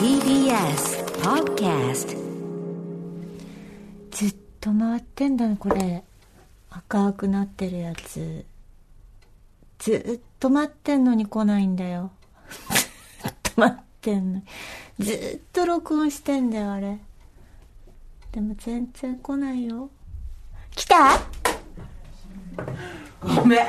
[0.00, 2.18] TBS Podcast
[4.10, 6.02] ずっと回ってんだねこれ。
[6.68, 8.44] 赤くなってるやつ。
[9.78, 12.10] ずっと待ってんのに来ないんだよ。
[13.22, 14.44] ずっと待ってんのに。
[14.98, 16.98] ずっと録音してんだよあれ。
[18.32, 19.90] でも全然来ないよ。
[20.74, 21.20] 来た？
[23.22, 23.66] ごめん。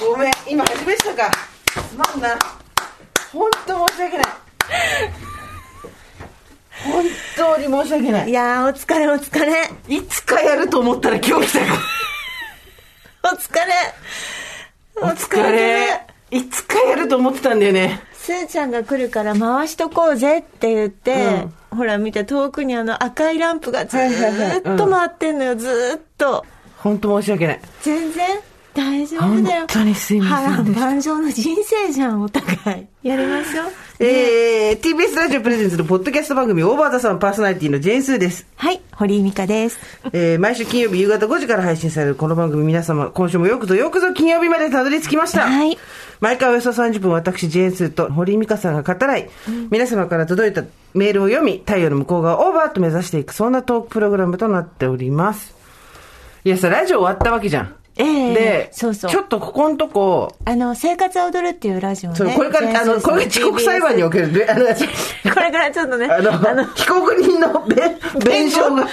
[0.00, 0.32] ごめん。
[0.48, 1.49] 今始めしたか。
[1.70, 2.38] すまんな。
[3.32, 4.26] 本当申し訳ない。
[6.82, 7.04] 本
[7.36, 8.32] 当に申し訳ないい。
[8.32, 11.78] やーお疲れお疲れいつかやると思ったら今日来たか。
[13.22, 13.62] お疲れ
[15.02, 16.06] お疲れ。
[16.30, 18.00] いつかやると思ってたんだよね。
[18.14, 24.00] すーちゃんが来るから回しとこうぜって言って、ほら見て遠くにあの赤いランプがずっ
[24.76, 26.44] と回ってんのよ、ずーっと
[26.78, 27.60] 本当申し訳ない。
[27.82, 28.40] 全然
[28.74, 32.54] 大丈夫だよ本当にすいません万丈の人生じゃんお互
[33.02, 33.66] いやりましょう
[34.02, 38.46] えー、TBS ラジオプレゼンツのポッドキャスト番組オーバーザさんパーソナリティのジェーンスーです。
[38.56, 39.78] はい堀井美香です
[40.12, 45.42] えー、毎週金曜日夕方5時から配信されるこの番組皆様、今週もよくぞよくぞ金曜日までたどり着きました。
[45.42, 45.76] はい
[46.20, 49.30] 毎回およそ30分私、ジェーンスーと堀井美香さんが語らい、
[49.70, 55.54] 皆様から届いたメールを読み、太陽の向こう側オーバーと目指していく、そんなトークプログラムとなっております。
[56.44, 57.74] いやさ、ラジオ終わったわけじゃん。
[58.00, 58.34] ええ。
[58.34, 59.10] で、そうそう。
[59.10, 68.86] ちょっとここのとこ、あの生活は踊るっていうラジオねそうこれから、あの、これが遅刻裁判における、であの、これからちょっとねあの、被告人の弁弁償が、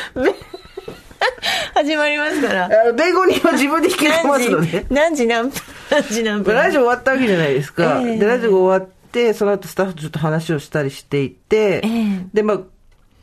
[1.73, 2.65] 始まりますから。
[2.65, 4.85] あの弁護人は自分で引き込ますので。
[4.89, 6.53] 何時何分何時何分。
[6.53, 8.01] ラジオ終わったわけじゃないですか。
[8.01, 8.17] ええ。
[8.17, 12.25] で、ラジオが終わって、その後スタッフとちょっと話をしたりしていて、ええ。
[12.33, 12.59] で、まあ、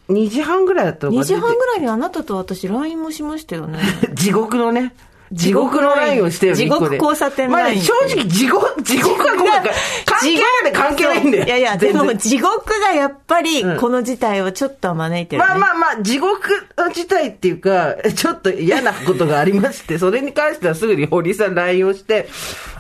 [0.09, 3.79] 2時半ぐらいだったのか2な時半ぐらいにあなたと私 LINE もしましたよね。
[4.15, 4.95] 地獄のね、
[5.35, 7.83] 地獄のラインをしてよね、地獄交差点ライン。
[7.83, 9.75] 正直、地獄、地獄はこうだから、
[10.07, 11.45] 関係ないで関係ないんだよ。
[11.45, 22.29] いやいや、でも地獄がやっぱりうんこの事態をちょっと招いてる、ねまあまあまあ、地獄自体っていうか、ちょっと嫌なことがありまして、それに関してはすぐに堀井さん LINE をして、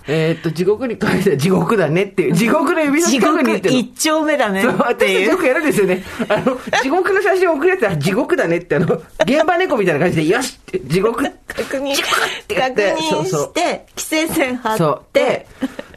[0.06, 5.30] えーっと、地獄に関しては地獄だねっていう、地獄の指の地近く獄にって一丁目だねそう、って私たちいう。
[5.30, 6.04] よくやるんですよね。
[6.28, 11.22] あの、地獄の写真を送るやつは地獄だねって、あの、現場猫みたいな感じで、よしって、地獄。
[11.48, 15.46] 確認、地獄って確て、認して、規制線張そうって、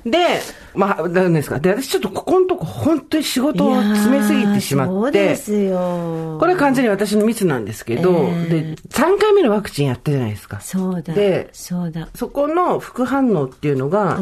[0.05, 0.41] で、
[0.77, 1.59] まあ、なんですか？
[1.59, 4.91] で、私ちょっとここのとこ本当に仕事を詰めすぎてしまって。
[4.93, 6.37] そうですよ。
[6.39, 10.61] これは完全に私のミスなんですけど、ええで、3回目のワクチンやったじゃないですか。
[10.61, 11.13] そうだ。
[11.13, 12.09] でそうだ。
[12.15, 14.19] そこの副反応っていうのが、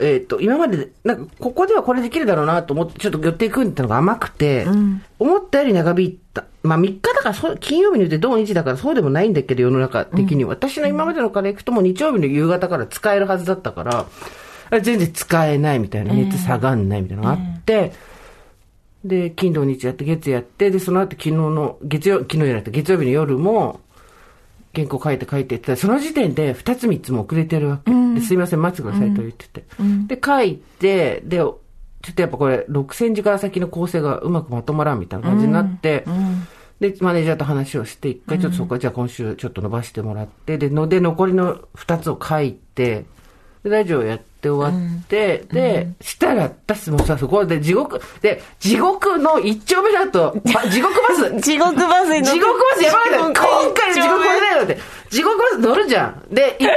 [0.00, 4.66] えっ、と、今まで、なんか、ここではこれできるだろうなと思って、ちょっと寄っていくんだったのが甘くて、
[5.18, 6.44] 思ったより長引いた。
[6.62, 10.44] まあ、3日だからそう、金曜日によって土日だからそうでもないんだけど、世の中的に。
[10.44, 14.06] 私の今までのから行くともう日曜日の夕方から使えるはずだったから、あ
[14.80, 17.92] 全然使えないみたいな、熱下がんないみたいなのがあって、
[19.04, 23.80] で、金土日やって、月やって、で、その後昨日の、月曜、昨日じゃなくて月曜日の夜も、
[24.74, 27.92] 原稿書いて書いてってその時点で2つ3つも遅れてるわけ。
[28.14, 29.64] ですいません、待ってくださいと言ってて。
[30.06, 31.58] で、書いて、で、ちょ
[32.10, 36.04] っとやっぱこれ、6センチから先の構成がうまくまとまらんみたいな感じになって、
[36.80, 43.04] で、マネージャーと話をして、一回ちょっとそこは、じゃあ今週ちょっと伸ばしてもらって、で、ので、残りの2つを書いて、
[43.64, 53.32] で、ラジオやって終わって、で、したら、私もさ、そこで地獄、で、地獄の一丁目だと、あ地獄バス、 地獄バス地獄バスやばいだ今
[53.74, 54.78] 回の地獄バスだよって。
[55.12, 56.22] 地獄バス乗るじゃん。
[56.34, 56.72] で、い あ、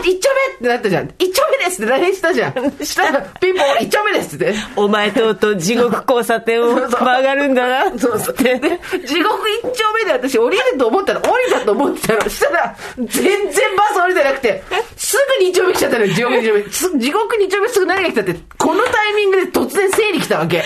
[0.00, 1.10] 一丁目ってなったじゃん。
[1.18, 2.52] 一丁目ですって LINE したじゃん。
[2.84, 3.10] した？
[3.10, 4.54] ら、ピンポン一丁目ですって。
[4.76, 7.98] お前とうとう地獄交差点を曲がるんだな。
[7.98, 8.34] そうそう。
[8.36, 8.60] で、
[9.04, 12.30] 地獄一丁目で私降りると思ったら降りたと思ってたの。
[12.30, 13.06] したら、全
[13.50, 14.62] 然バス降りてなくて、
[14.96, 16.62] すぐ二丁目来ちゃったのよ、地獄二丁目。
[16.70, 20.62] す地獄二丁目すぐ何が来たって、このタイミングで突然生理来たわけ。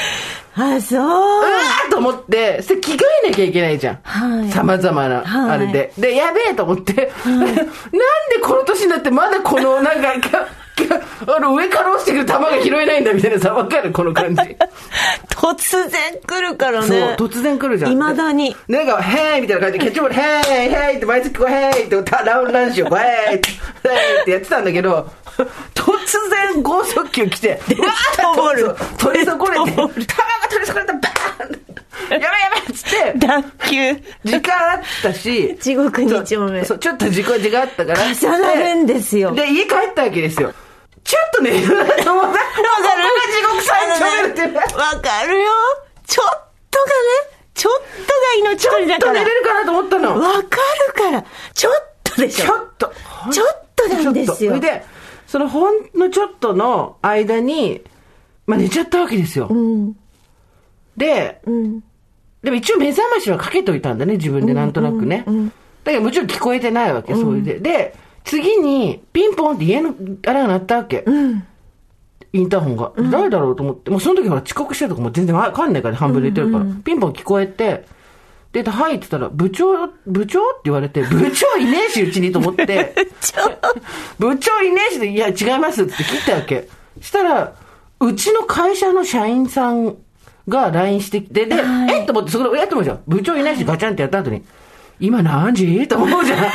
[0.57, 1.01] あ、そう。
[1.01, 3.99] うわーと思って、それ着替えなきゃいけないじゃん。
[4.03, 5.93] はい様々な、はいあれで。
[5.99, 7.55] で、やべえと思って、 なんで
[8.43, 10.47] この年になってまだこの、なんか
[11.27, 13.93] あの、上から落ちてくる球が拾えないんだみたいなさ、わかる？
[13.93, 14.43] この感じ。
[15.31, 17.91] 突然来るからそうね。、突然来るじゃん。
[17.93, 18.57] 未だに。
[18.69, 25.09] なんか、へーいみたいな感じで、キャッチボール、へーい、へーいって、毎月こう、へーいって、たラウンドランシをこう、へーいって、へーいってやってたんだけど、
[25.75, 25.87] 突
[26.55, 31.61] 然、剛速球来て、 うわーボールそう取り損ねて、球が取り損ねた、バーン
[32.11, 32.31] やべや
[32.67, 34.03] べっつって、脱臼。
[34.25, 38.01] 時間あったし、 地獄二丁目ちょっと時間時間あったから。
[38.15, 40.53] 重なるんですよで、家帰ったわけですよ。
[41.05, 41.71] ちょっとね、わかる？
[41.71, 44.59] わかる地獄三丁目って。
[44.59, 45.51] わかるよ。
[46.07, 46.29] ちょっ
[46.71, 46.93] とがね、
[47.55, 49.21] ちょっとが命取りだちょっとから。
[49.21, 50.19] 寝れるかなと思ったの。
[50.19, 50.49] わかる
[50.95, 51.25] から。
[51.53, 51.73] ちょっ
[52.03, 52.47] とでしょ。
[52.47, 52.93] ちょっと。
[53.31, 54.85] ちょっとなんですよで、
[55.27, 57.83] そのほんのちょっとの間に、
[58.47, 59.49] まあ寝ちゃったわけですよ。
[59.51, 59.97] うん。
[60.97, 61.81] で、うん。
[62.43, 65.25] でも一応目覚ましはかけといたんだね、自分でなんとなくね。
[65.85, 67.59] だけどもちろん聞こえてないわけ、それで。
[67.59, 69.95] で、次にピンポンって家の
[70.27, 71.05] あれが鳴ったわけ。
[71.07, 71.47] うん。
[72.33, 72.93] インターホンが。
[73.11, 73.91] 誰だろうと思って。
[73.91, 76.65] もうその時ほら遅刻してるとかもう全然わかんないから半分寝てるから。
[76.85, 77.87] ピンポン聞こえて、
[78.53, 82.95] で、はいって言ったら、部長、部長って言われて、 部長いねえし、うちにと思って。
[84.19, 86.69] 部長いねえしで、いや、違いますって切ったわけ。
[87.01, 87.53] したら、
[88.01, 89.97] うちの会社の社員さん
[90.49, 93.01] が LINE してきて、で、はいえっと思って、そこで、やってもじゃん。
[93.09, 94.43] 部長いないし、ガチャンってやった後に、
[95.01, 95.89] 今何時？
[95.89, 96.39] と思うじゃん。
[96.41, 96.47] で、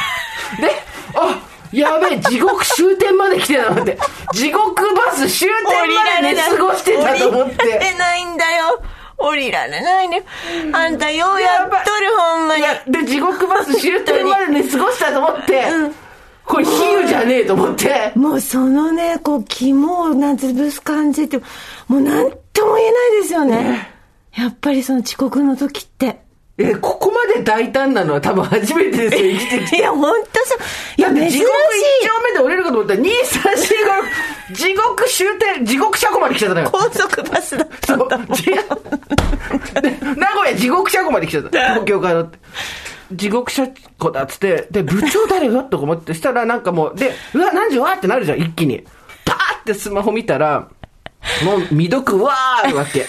[1.16, 3.98] あ、やべえ、地獄終点まで来てたのって。
[4.34, 7.56] 地獄バス終点まで寝過ごしてたと思って。
[7.56, 8.82] 降りられないんだよ。
[9.18, 10.24] 降りられないね。
[10.74, 11.82] あんたようやっとる、
[12.18, 12.64] ほんまに。
[12.88, 15.66] で、地獄バス終点まで寝過ごしたと思って、
[16.46, 18.12] これ比喩じゃねえと思って。
[18.16, 21.38] もうそのね、こう、肝をなん潰す感じって、
[21.88, 23.94] もうなんとも言えないですよね。
[24.36, 26.22] やっぱりその遅刻の時って。
[26.60, 29.78] え、ここまで大胆なのは多分初めてですよ、生きてきて。
[29.78, 30.60] いや、ほんとそう。
[30.98, 33.14] いや、だって珍しい地獄一丁目で降りるかと思ったら、2、3、4、
[34.52, 36.70] 5、地獄終点、地獄車庫まで来ちゃったのよ。
[36.70, 38.28] 高速バスだったそうんだもん。
[38.28, 38.36] で
[40.18, 41.50] 名古屋地獄車庫まで来ちゃった。
[41.80, 42.38] 東京からって。
[43.14, 43.68] 地獄車
[43.98, 47.80] 庫だっつって、で、部長誰よとか思って、したらなんかもう、で、うわ、何時？
[47.80, 48.84] わーってなるじゃん、一気に。
[49.26, 50.68] パーってスマホ見たら、
[51.44, 53.06] もう未読わーあるわけ。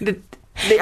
[0.00, 0.18] で、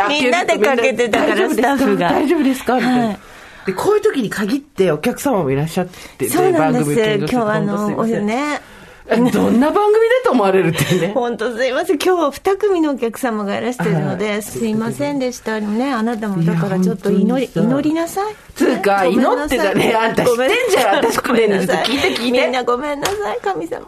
[0.09, 2.75] みんなでかけてたから大丈夫ですスタッフが大丈夫ですか？
[2.77, 3.07] みたいな。
[3.07, 3.19] はい
[3.67, 5.87] で、こういう時に限ってお客様もいらっしゃっ
[6.19, 6.93] て、そうなんです。
[6.93, 8.61] 今日あの、おね。
[9.33, 11.13] どんな番組だと思われるってね。
[11.15, 11.99] 本当すいません。
[11.99, 15.93] 今日は二組のお客様がいらしてるので、すいませんでしたね。
[15.93, 18.35] あなたもだからちょっと祈り、祈りなさい。
[18.55, 21.77] つうか祈ってたねあんた知ってんじゃん私ごめんなさい。
[21.77, 23.81] ね聞いて聞いてみんなごめんなさい、神様。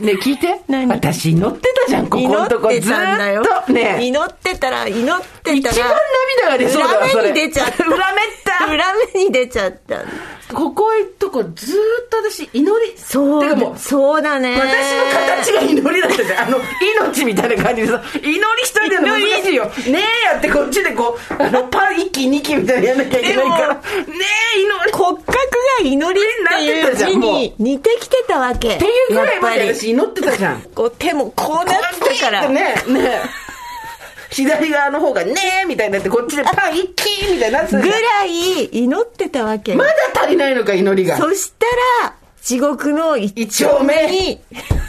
[0.00, 0.60] ね、聞いて。
[0.68, 0.90] 何？
[0.90, 2.70] 私祈ってたじゃん、ここのとこ。
[2.70, 3.72] ず祈っと。
[3.72, 3.98] ね。
[4.00, 5.56] 祈ってたら、祈ってたら。
[5.56, 5.88] 一番
[6.40, 7.24] 涙が出そうだわ、それ。
[7.24, 7.84] 裏目に出ちゃった。
[7.84, 7.98] 裏めっ
[8.42, 8.72] た。
[8.72, 8.84] 裏
[9.14, 9.96] 目に出ちゃった。
[10.52, 12.98] ここいとこずーっと私祈り。
[12.98, 14.56] そうてかもうだ、そうだね。
[14.58, 15.04] 私の
[15.40, 16.48] 形が祈りだったじゃん。
[16.48, 16.58] あの、
[17.10, 19.64] 命みたいな感じでさ、祈り一人で難しいよ。
[19.64, 23.74] ねえやってこっちでこう、あの、パン一気二気みたいなやんなきゃいけないから。
[23.74, 23.80] ね
[24.56, 24.92] え祈り。
[24.92, 25.42] 骨格が
[25.84, 28.74] 祈りっていう字に似てきてたわけ。
[28.74, 30.62] っっていうぐらいまで私祈ってたじゃん。
[30.74, 32.48] こう手もこうなってたから。
[32.48, 33.51] ねえ、ねえ。
[34.32, 35.34] 左側の方がね
[35.64, 39.74] えみたいになって、こっちでパン一気みたいになってぐらい祈ってたわけ。
[39.74, 41.16] まだ足りないのか、祈りが。
[41.18, 41.66] そした
[42.04, 44.40] ら、地獄の一一丁目に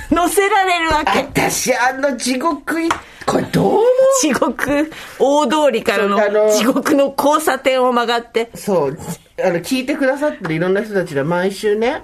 [0.10, 1.20] 乗せられるわけ。
[1.20, 2.90] 私、あの地獄い、
[3.26, 3.84] これどう思う？
[4.22, 6.18] 地獄大通りからの
[6.52, 8.50] 地獄の交差点を曲がって。
[8.56, 8.98] そう、
[9.44, 12.04] あの、聞いてくださってるいろんな人たちが毎週ね、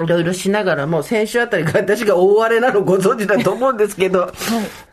[0.00, 4.32] いろいろしながらも、先週あたりから私が大荒れなのご存知だと思うんですけど、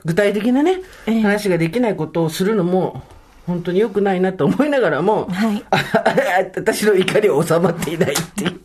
[0.04, 3.04] 具体的なね、ええ話ができないことをするのも、
[3.46, 5.78] 本当に良くないなと思いながらも、はいあ
[6.56, 8.60] 私の怒りは収まっていないっていう。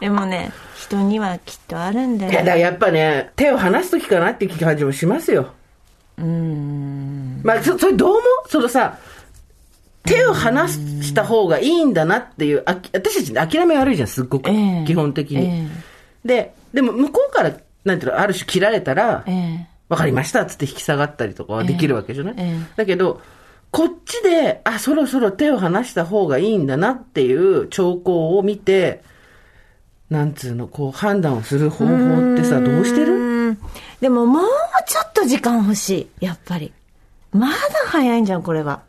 [0.00, 5.48] でもね、人にはきっとあるんだいや、だやっぱね、手を離す時かなっていう感じもしますよ。
[6.18, 7.40] うーん。
[7.42, 8.22] まあ、そそれどう思う？
[8.48, 8.98] そのさ、
[10.06, 14.48] 手を離した方がいいんだなっていう、あき私たち諦め悪いじゃん、すっごく。
[14.50, 15.68] ええ基本的に、え
[16.24, 17.52] で、でも向こうから、
[17.84, 23.20] なんていうの、ある種切られたら、ええわかりましたっつって引き下がったりとかはできるわけじゃない、ええだけど、
[23.70, 29.02] こっちで、あ、そろそろ手を離した方がいいんだなっていう兆候を見て、
[30.08, 31.92] なんつうの、こう判断をする方法
[32.34, 33.12] ってさ、どうしてる？
[33.12, 33.58] うん
[34.00, 34.44] でももう
[34.86, 36.24] ちょっと時間欲しい。
[36.24, 36.72] やっぱり。
[37.32, 38.82] まだ早いんじゃん、これは。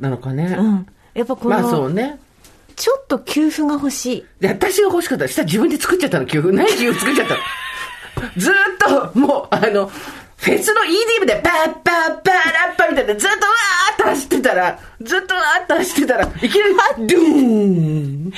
[0.00, 0.56] なのかね。
[0.58, 0.86] うん。
[1.14, 2.18] やっぱこまあその、うね。
[2.76, 4.24] ちょっと給付が欲しい。
[4.40, 6.54] で、私が欲しかったら、下自分で作っちゃったの、給付。
[6.56, 7.40] 何給付作っちゃったの？
[8.36, 9.86] ずーっと、もう、あの、
[10.36, 16.74] フェスの EDM で、パッパッパーラッパみたいな、ずっとわーっと走ってたら、ずっとわーっと走ってたら、いきなり、
[17.06, 17.24] ドゥー
[18.28, 18.30] ン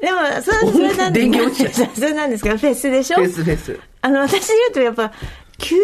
[0.00, 3.16] でも、それそれなん電源落ちちゃ それなんですけど、フェスでしょ？
[3.16, 3.80] フェスフェス。
[4.02, 5.12] あの、私で言うとやっぱ、
[5.58, 5.76] 給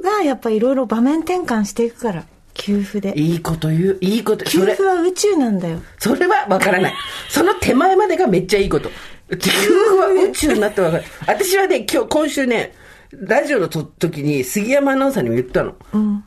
[0.00, 2.24] 付がやっぱいろいろ場面転換していくから。
[2.58, 3.18] 給付で。
[3.18, 5.80] いいこと言う、いいこと、給それ付、は宇宙なんだよ。
[5.98, 6.94] それはわからない。
[7.30, 8.90] その手前までがめっちゃいいこと。
[9.38, 11.04] 地球は宇宙になってわかる。
[11.26, 12.74] 私はね、今日、今週ね、
[13.12, 15.74] ラジオのと時に杉山アナウンサーにも言ったの。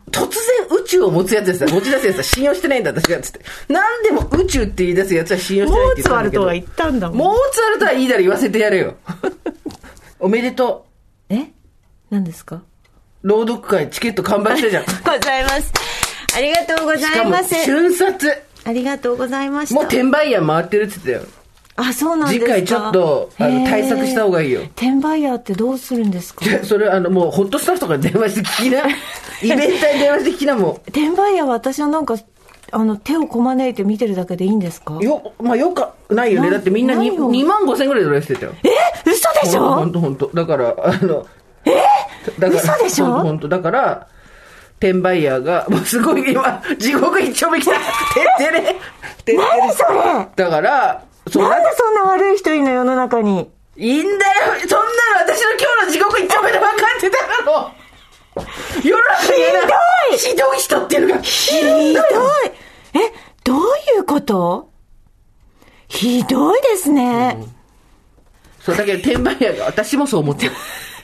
[0.10, 0.30] 突
[0.70, 3.20] 然宇宙を持つやつです持ち出すやつは信用してないんだ、私が。
[3.22, 3.42] つって。
[3.68, 6.44] 何でも宇宙って言い出すやつは信用してないって言ったんだけど。
[6.44, 8.96] モーツァルトが言ったんだもんモーツァルトはいいだろ、言わせてやれよ。
[10.20, 10.86] おめでと
[11.30, 11.48] え？
[12.10, 12.56] 何ですか？
[13.24, 13.28] う。
[13.28, 14.86] 朗読会チケット完売したじゃん。
[14.86, 15.72] し ございます。
[16.36, 17.56] ありがとうございます。
[17.66, 18.42] 瞬殺。
[18.64, 19.76] ありがとうございました。
[19.76, 21.42] もう転売ヤー回ってるって言ってたよ。
[21.78, 22.46] あ、そうなんですか。
[22.46, 26.46] 次回ちょっとあの対策した方がいいよ転売ヤーってどうするんですか？
[26.64, 28.84] それあのもうホットスタッフとかに電話して聞きな。
[29.42, 32.16] イベントに電話してきなも転売ヤーは私はなんか、
[32.72, 34.94] あの、手をこまねいて見てるだけでいいんですか？
[34.94, 35.00] ん。
[35.00, 36.50] よ、まあよか、ないよね。
[36.50, 38.52] なだってみんなにないよ2万5千ぐらいで売られてたよ。
[38.64, 38.70] え？
[39.10, 39.62] 嘘でしょ？
[39.74, 41.26] 本当本当だから、あの、
[41.66, 41.72] え？
[42.48, 43.06] 嘘でしょ？
[43.22, 44.08] 本当だから、
[44.82, 47.72] 転売ヤーが、 もうすごい今、地獄一丁目来た。
[47.78, 48.62] てってれ。
[48.62, 49.38] てってれ。
[49.38, 50.46] 何それ？
[50.46, 53.50] だから、そうなんでそんな悪い人いるの世の中に？
[53.78, 54.12] いいんだよ
[54.68, 54.88] そんなの
[55.22, 57.72] 私の今日の地獄一丁目で分かってたの
[58.84, 59.54] 世の中には
[60.12, 61.62] なひどい人っていうのがひ
[61.94, 62.04] どい。
[62.94, 63.14] え、
[63.46, 63.64] どうい
[64.00, 64.70] うこと？
[65.88, 67.38] ひどいですね。
[68.60, 70.52] そう、だけど転売ヤーが私もそう思ってる。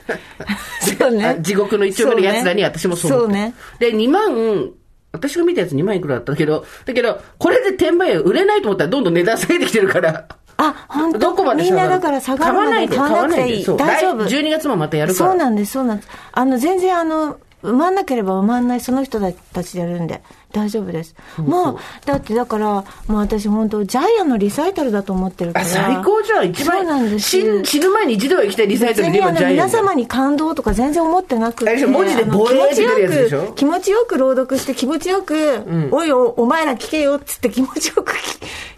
[1.00, 4.72] そうねあ地獄の一丁目の奴らに私もそう思っねで、2万、
[5.12, 10.28] 私が見たやつ2万いくらだったけど、だけど、これで転売売れないと思ったらどんどん値段下げてきてるから。
[10.58, 13.66] あ、本当どこまでみんなだから下がるまで買わなくていい。
[13.66, 14.26] 大丈夫。
[14.26, 15.30] 来12月もまたやるから。
[15.30, 16.10] そうなんです、そうなんです。
[16.32, 19.20] あの、全然あの、埋まんなければ埋まんないその人
[19.54, 20.22] たちでやるんで、
[20.54, 21.14] 大丈夫です。
[21.38, 25.66] もう、だってだから、もう私本当ジャイアンのリサイタルだと思ってるから。
[25.66, 26.48] あ、最高じゃん。
[26.48, 31.86] 一番そうなんです死ぬ死ぬ前に一度は行きたいリサイタルで今ジャイアン皆様に感動とか全然思ってなくて。
[31.86, 33.54] 文字でボエーって出るやつでしょ？
[33.54, 38.14] 気持ちよく、気持ちよく朗読して気持ちよく、おいお、お前ら聞けよっつって気持ちよく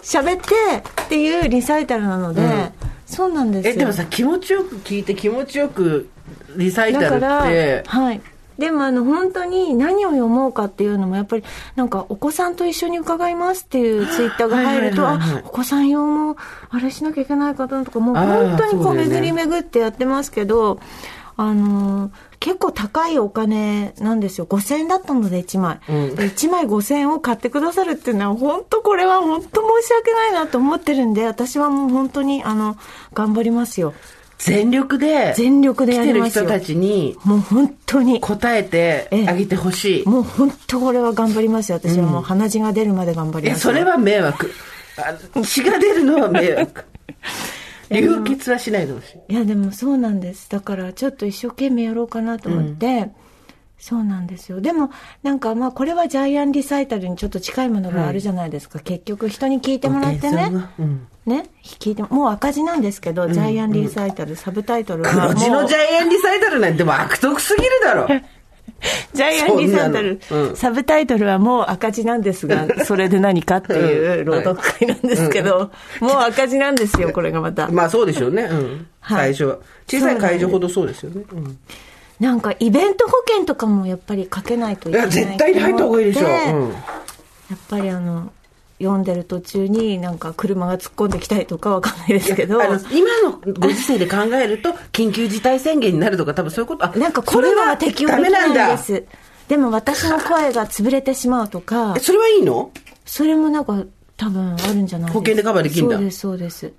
[0.02, 0.54] 喋って
[1.04, 2.42] っていうリサイタルなので、
[3.06, 3.74] そうなんですよ。
[3.74, 6.10] え、でもさ、気持ちよく聞いて気持ちよく
[6.56, 8.22] リサイタルって、はい。
[8.60, 11.44] でもあの本当に何を読もうかっていうのもやっぱり
[11.76, 16.38] なんかお子さんと一緒に伺いますっていうツイッターが入ると、はいはいはいはいあ、お子さん用も
[16.70, 20.80] あれしなきゃいけないかなとかもう本当にこそう巡り巡ってやってますけど、
[21.38, 24.46] あのー結構高いお金なんですよ。
[24.46, 25.80] 5000円だったので1枚。
[25.90, 32.78] うんで1枚5000円を買ってくださるっていうのは本当これは本当申し訳ないなと思ってるんで、私はもう本当にあの、
[33.14, 33.94] 頑張りますよ。
[34.40, 36.14] 全力で、全力でや来て。
[36.14, 38.20] る人たちにもう本当に。
[38.22, 40.06] 答えてあげてほしい。
[40.08, 41.78] もう本当これは頑張りますよ。
[41.78, 43.62] 私はもう鼻血が出るまで頑張りえ、ます。
[43.64, 44.52] それは迷惑。
[44.98, 46.86] あ血が出るのは迷惑。
[47.92, 49.34] 流血はしないでほしい。
[49.34, 50.50] いやでもそうなんです。
[50.50, 53.10] だからちょっと一生懸命やろうかなと思って、
[53.80, 54.60] そうなんですよ。
[54.60, 54.92] でも
[55.24, 58.80] なんかまあこれはジャイアンリサイタルにちょっと近いものがあるじゃないですか。
[58.80, 60.70] 結局人に聞いてもらってねが。
[60.78, 68.08] うんね、聞いてもう赤字なんですけど、ジャイアンリサイタル、サブタイトルはもう黒字のジャイアンリサイタルなんてもう悪徳すぎるだろ。
[69.14, 77.68] ジャイアンリサイタル、うんサブタイトルはもう赤字なんですが、それで何かっていう朗読会なんですけど、もう赤字なんですよ、これがまた。
[77.70, 78.44] まあそうでしょうね。
[78.44, 78.88] うん。
[79.00, 79.58] はい最初は。
[79.88, 81.24] 小さい会場ほどそうですよね。
[81.32, 81.58] うん
[82.20, 86.20] なんかイベント保険とかもやっぱりかけないといいけないや、絶対に入った方がいいでしょ。
[86.22, 88.32] とうんやっぱりあの、
[88.80, 99.04] 読んでる途中になんか車が突っ込んできたりとかわかんないですけど、あの今のご時世で考えると、 緊急事態宣言になるとか、多分そういうこと、あなんかコロナは適用できないんです。
[99.48, 102.72] でも私の声が潰れてしまうとかえ、それはいいの？
[103.06, 103.84] それもなんか
[104.16, 105.14] 多分あるんじゃないですか。
[105.14, 106.74] 保険でカバーできるんだそうです、そうです。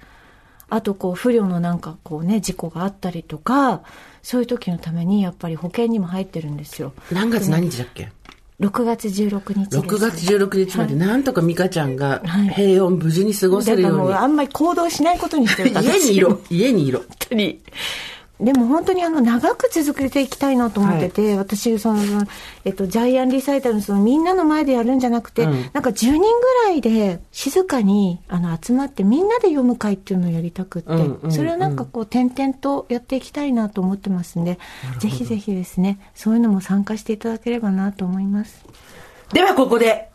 [0.71, 3.83] あとこう不慮のなんかこうね、事故があったりとか、
[4.23, 6.93] そういう時のためにやっぱり保険にも入ってるんですよ。
[7.12, 8.12] 何月何日だっけ
[8.61, 9.79] ？6月16日です。
[9.79, 13.97] 6月16日まで、なんとか美香ちゃんがはい平穏無事に過ごせだるように。
[13.99, 17.00] からもうあんまり行動しないことにしてる 家にいろ、家にいろ。
[17.09, 17.61] 本当に。
[18.41, 22.27] でも本当にあの長く続けていきたいなと思ってて、私その、その
[22.65, 25.71] えっと、ジャイアンリサイタルのそのみんなの前でやるんじゃなくて、うん。
[25.73, 26.29] なんか10人ぐ
[26.65, 34.59] らいで静かにあの集まってみんなで読む会っていうのをやりたくって、うんうんそれをなんかこう点々とやっていきたいなと思ってますんで、
[34.99, 38.65] ぜひぜひですね、そういうのも参加していただければなと思います。
[39.33, 40.10] ではここで、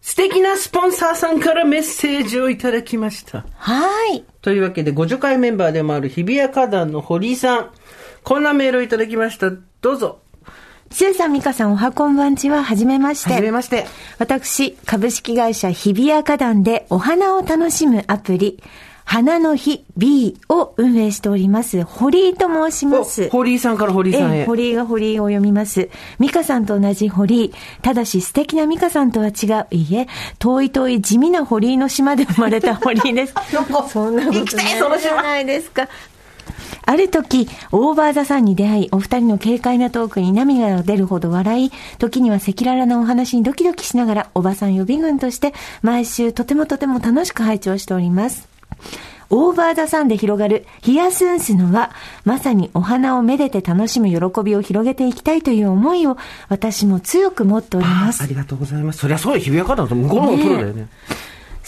[0.00, 3.44] 素敵なスポンサーさんからメッセージをいただきました。
[3.54, 4.24] はい。
[4.42, 7.70] というわけで、ご助会メンバーでもある日比谷花壇の堀井さん。
[8.22, 9.50] こんなメールをいただきました。
[9.80, 10.20] どうぞ。
[10.90, 13.30] しゅうさん、みかさん、おはこんばんちは、はじめまして。
[13.30, 13.86] はじめまして。
[14.18, 18.62] 私、株式会社日比谷花壇でお花を楽しむアプリ、
[19.08, 23.28] 花の日 B を運営しております、堀井と申します。
[23.28, 24.40] お堀井さんから堀井さんへ。
[24.40, 25.88] ええ、堀井が堀井を読みます。
[26.20, 27.54] 美香さんと同じ堀井。
[27.80, 29.66] ただし素敵な美香さんとは違う。
[29.70, 33.34] いいえ、遠い遠い地味な堀井の島で生まれた堀井です。
[33.88, 35.88] そんなこと行きたいその島じゃないですか。
[36.84, 48.47] ある時、オーバーザさんに出会い、お二人の軽快なトークに涙が出るほど笑い、時には赤裸々なお話にドキドキしながら、おばさん予備軍として、毎週とてもとても楽しく拝聴しております。
[49.30, 51.90] オーバーザさんで広がるヒヤスンスのは、
[52.24, 56.16] まさにお花をめでて楽しむ喜びを広げていきたいという思いを、
[56.48, 58.26] 私も強く持っておりますあ。
[58.26, 59.00] りがとうございます。
[59.00, 60.88] そりゃそうよ、日比谷花壇と向こうのプロだよね。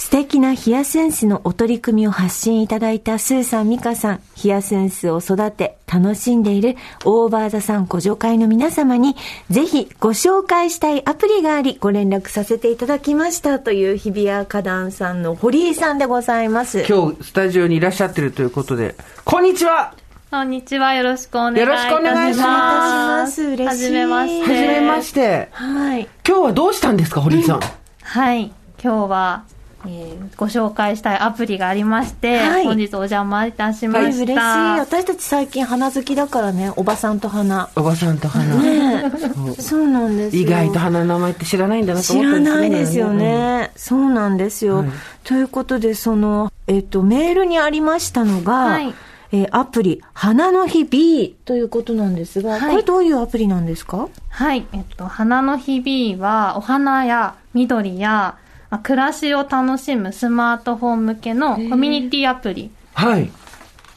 [0.00, 9.14] 素敵なヒヤセンスのお取り組みを発信いただいたスーさん、ミカさん、ヒヤセンスを育て、楽しんでいるオーバーザさんご助会の皆様に、
[9.50, 16.82] ぜひご紹介したいアプリがあり、ご連絡させていただきましたという日比谷花壇さんの堀井さんでございます。
[16.88, 18.94] 今日、スタジオにいらっしゃってるということで、
[19.26, 19.92] こんにちは
[20.30, 20.94] こんにちは。
[20.94, 21.76] よろしくお願いいたします。
[21.76, 24.50] よろしくお願いします嬉しいはじめまして。
[24.50, 25.48] はじめまして。
[25.52, 26.08] はい。
[26.26, 27.60] 今日はどうしたんですか、堀井さん。
[28.02, 28.50] はい。
[28.82, 29.44] 今日は、
[29.86, 34.26] えーご紹介したいアプリがありまして、はい本日お邪魔いたしまはい、嬉しい。
[34.26, 34.76] した。
[34.80, 37.68] 私たち最近花好きだからね、おばさんと花。
[37.76, 38.54] おばさんと花。
[38.56, 39.10] ね
[39.58, 40.42] そうなんですよ。
[40.42, 43.70] 意外と花の名前って知らないんだなと知思ったらないですようんね。
[43.76, 44.78] そうなんですよ。
[44.78, 44.88] はい
[45.24, 48.94] ということで、その、えっ、と、メールにありましたのが、はい
[49.32, 54.08] えーアプリ、花の日 B ということなんですが、はいこれどういうアプリなんですか？
[54.30, 54.66] はい。
[54.72, 58.36] えっと、花の日々は、お花や緑や、
[58.70, 62.70] まあ暮らしを楽しむスマートフォン向けのコミュニティアプリ。
[62.94, 63.30] はい。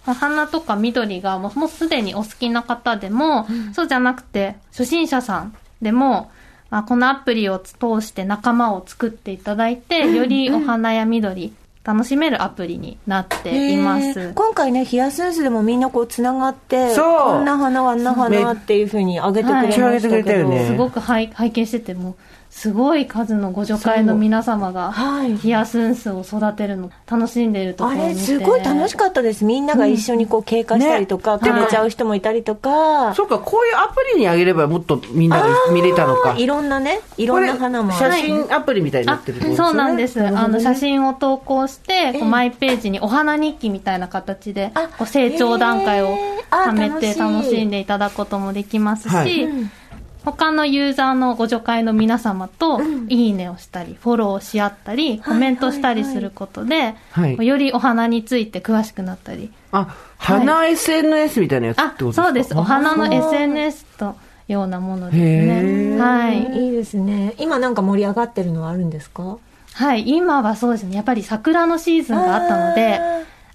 [0.05, 6.31] まあ花とか緑がもうもうすでにお好きな方でも、そうじゃなくて初心者さんでも、
[6.69, 11.53] まあ、このアプリを通して仲間を作っていただいて、よりお花や緑
[11.83, 14.33] 楽しめるアプリになっています。
[14.33, 17.19] 今回ね、ヒヤセンスでもみんなこう繋がって、そう。
[17.33, 20.65] こんな花はあんな花っていうふうに上げてくれましたけど、よね。
[20.65, 22.15] すごく拝拝見してても、
[22.53, 25.35] すごい数のご助会の皆様が、はい。
[25.37, 28.21] ヒヤスンスを育てるの楽しんでいるとこあれ、ろを見て。
[28.21, 29.43] すごい楽しかったです。
[29.43, 36.35] みんなが一緒にこう経過したりとか、ねくれちゃう人もいたりとか、そうか、こういうアプリにあげればもっとみんなが見れたのか。
[36.37, 39.69] いろんなね、いろんな花も写真アプリみたいになあってるってことですよね。
[39.71, 40.25] そうなんです。
[40.25, 42.17] あの、写真を投稿して、こえ。
[42.19, 49.49] えうマイページにお花日記みたいな形であ、こう成長段階をへえあ貯めて楽しんでいただくこともできますし、はい
[50.23, 59.51] 他のユーザーのご助会の皆様と、いいねをしたり、フォローし合ったり、コメントしたりすることで、はいよりお花について詳しくなったり。
[59.71, 62.23] あ、花 SNS みたいなやつってあことです、か？
[62.23, 62.57] そうです。
[62.57, 64.15] お花の SNS と
[64.47, 65.97] ようなものですね。
[65.99, 66.65] はい。
[66.65, 67.33] いいですね。
[67.37, 69.37] 今なんか盛り上がってるのはあるんですか？
[69.73, 70.95] はい、今はそうですね。
[70.95, 72.99] やっぱり桜のシーズンがあったので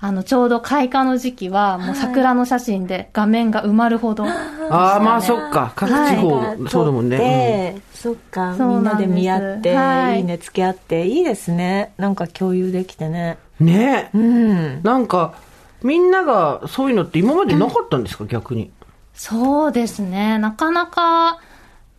[0.01, 4.25] あの、ちょうど開花の時期は、もう桜の写真で画面が埋まるほど。
[4.27, 5.73] ああ、まあそっか。
[5.75, 7.19] 各地方、はいそうだもんね。
[7.19, 11.93] で、そっか、みんなで見合って、はいいいねつけ合って、いいですね。
[11.97, 13.39] なんか共有できてね。
[13.61, 14.83] うんねうん。
[14.85, 15.35] なんか、
[15.83, 18.71] みんながそういうのって今までなかったんですか、逆に。
[19.15, 20.39] そうですね。
[20.39, 21.39] なかなか、やっ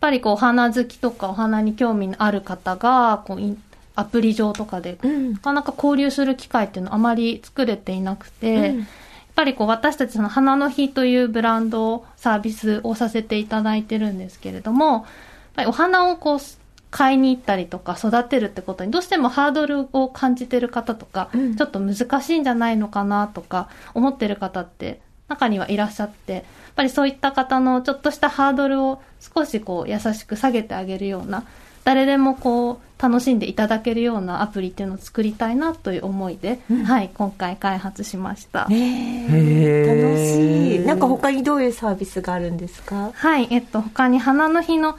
[0.00, 3.62] ぱりこう、お花好きとかお花に興味のある方が、こう、イン
[4.00, 5.32] アプリ上とかで、うん。
[5.34, 8.78] なかなか交流する機会っていうのはあまり作れていなくて、うん。
[8.78, 8.86] やっ
[9.36, 15.04] ぱりこう私たちその花の日というブランドサービスをさせていただいてるんですけれども、やっ
[15.54, 16.38] ぱりお花をこう
[16.90, 21.56] 買いに行ったりとか育てるってことにどうしてもハードルを感じてる方とか、うん。
[21.56, 31.44] ちょっと難しいんじゃないのかなとか思ってる方って中にはいらっしゃって、やっぱりそういった方のちょっとしたハードルを少しこう優しく下げてあげるような、
[31.84, 38.60] 誰でもこう楽しんでいただけるようなアプリっていうのを作りたいなという思いで、はい、今回開発しました。
[38.60, 38.76] 楽し
[40.76, 40.80] い。
[40.80, 43.12] なんか他にどういうサービスがあるんですか？
[43.14, 44.98] はい、えっと、他に花の日の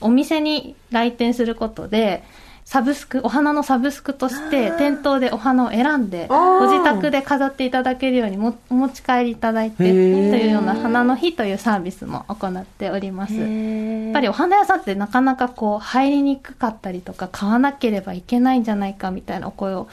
[0.00, 2.22] お店に来店することで、
[2.70, 13.34] サブスク、お花のサブスクとして、店頭でお花を選んで、ご自宅で飾っていただけるようにもお持ち帰りいただいて、というような花の日というサービスも行っております。
[13.34, 19.88] ややっぱりお花屋さんってなかなかこう入りにくかったりとか買わなければいけないんじゃないかみたいなお声を、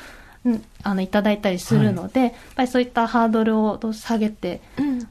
[0.45, 4.61] うん、あのいただいたりするので、やっぱりそういったハードルを下げて、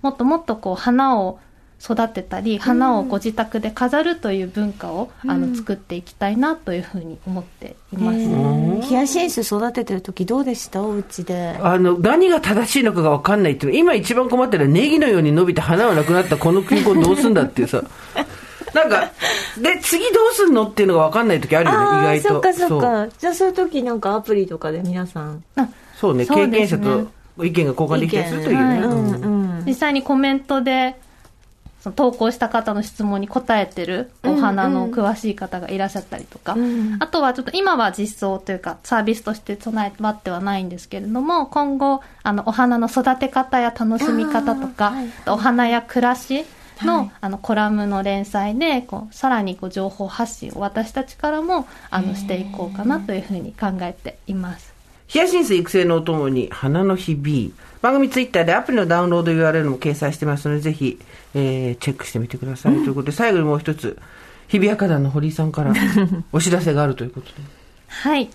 [0.02, 1.40] もっともっとこう花を
[1.82, 8.86] 育てたり花をご自宅で飾るという文化を、あの作っていきたいなというふうに思っています。
[8.88, 10.82] ヒヤシンス育ててる時どうでした？
[10.82, 11.56] お家で。
[11.60, 17.82] あの、何が正しいのかが分かんないっていうの今一番困ってるのはネギのように伸びて花がなくなったこの球根どうすんだっていうさ。
[18.74, 19.10] なんか、
[19.58, 22.28] で、次どうすんのっていうのが分かんない時あるよね、意外と。
[22.28, 23.08] そっかそっか。
[23.18, 25.42] じゃあそういう時なんかアプリとかで皆さん。
[25.56, 27.08] あそうね、ね経験者と
[27.42, 28.80] 意見が交換できたりするというね。
[28.80, 29.64] ううんんうん。
[29.66, 30.96] 実際にコメントで
[31.86, 36.96] その投稿した方の質問に答えてるお花の詳しい方がいらっしゃったりとか、うん。
[36.98, 45.06] あとはちょっと今は実装というかサービスとして備えってはないんですけれども今後あのお花の育て方や楽しみ方とか、はい。
[45.28, 46.44] お花や暮らし
[46.82, 47.10] の,、はい。
[47.20, 54.75] あのコラムの連載でこうさらにこう情報発信を私たちからもあのしていこうかなというふうに考えています。
[55.06, 60.98] ヒヤシンス育成のお供に花の日 B 番組ツイッターでアプリのダウンロード URL も掲載してますのでぜひ、
[61.34, 63.98] えーチェックしてみてください、ということで最後にもう一つ
[64.48, 65.72] 日比谷花壇の堀井さんから
[66.32, 67.32] お知らせがあるということで
[67.88, 68.28] はい。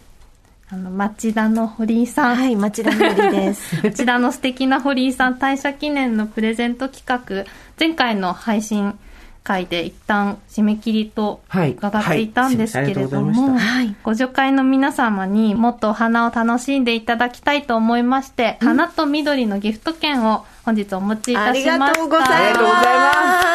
[0.69, 2.35] あの、町田の堀井さん。
[2.37, 3.81] はい、町田のりです。
[3.81, 7.45] こちらの素敵な堀井さん退社記念のプレゼント企画、
[7.77, 8.97] 前回の配信
[9.43, 11.71] 会で一旦締め切りとはい。
[11.71, 13.95] 伺っていたんですけれども、はい。
[14.03, 21.71] ご助会の皆様にもっとお花を楽しんでいただきたいと思いまして、花と緑のギフト券を本日お持ちいあたしました。
[21.73, 22.97] りがとうございありがとうござい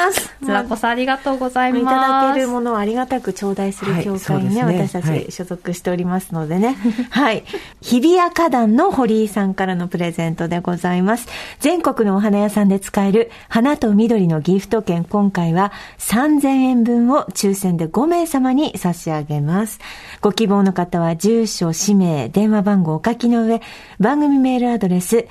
[0.06, 0.28] ます。
[0.40, 1.82] こちらこそありがとうございます。
[1.82, 6.76] いただけるものをありがたく頂戴するはい協会にね、そうですね私たはいち所属しておりますのでね。
[7.10, 7.44] はい。
[7.80, 11.28] 日比谷花壇の堀井さんからのプレゼントでございます。
[11.60, 19.78] 全国のお花屋さんで使える花と緑のギフト券、今回は3000円分を抽選で5名様に差し上げます。
[20.20, 23.62] ご希望の方は住所、氏名、電話番号をお書きの上、
[24.00, 25.26] 番組メールアドレス、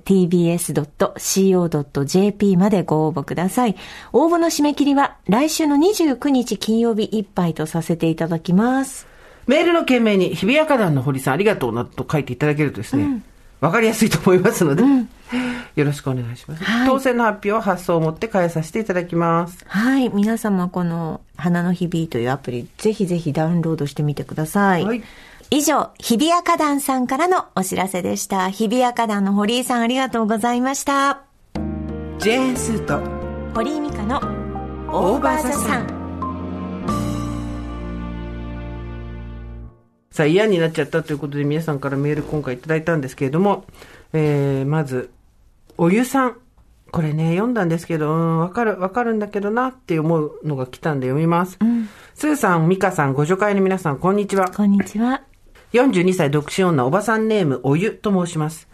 [0.00, 3.76] over.tbs.co.jp までご応募ください。
[4.12, 9.06] 応募の締め切りは来週の29日金曜日いっぱいとさせていただきます。
[9.46, 13.22] メールの件名に日比谷花壇の堀さんありがとうなと書いていただけるとですね、
[13.60, 14.84] わ、かりやすいと思いますので、
[15.76, 16.64] よろしくお願いします。
[16.64, 19.64] はい当選の発表は発送をもって返させていただきます。
[19.66, 20.08] はい。
[20.10, 24.84] 皆様この花の日々というアプリ、ぜひぜひダウンロードしてみてください。
[24.84, 25.02] はい
[25.54, 28.48] 以上、日比谷花壇さんからのお知らせでした。
[28.48, 31.24] 日比谷花壇の堀井さんありがとうございました。
[32.20, 32.98] ジェーンスーと
[33.54, 34.16] 堀井美香の
[34.88, 35.86] オーバーザさん。
[40.10, 43.66] さあ嫌になっちゃったということで皆さんからメール今回いただいたんですけれども、
[44.14, 45.10] えー、まず、
[45.76, 46.36] お湯さん。
[46.92, 51.58] これね、読んだんですけど、うん、わかる、わかるんだけどなって思うのが来たんで読みます。
[52.14, 54.50] スーさん、ミカさん、ご助会の皆さん、こんにちは。
[54.50, 55.22] こんにちは。
[55.72, 58.68] 42歳独身女、おばさんネーム、おゆと申します。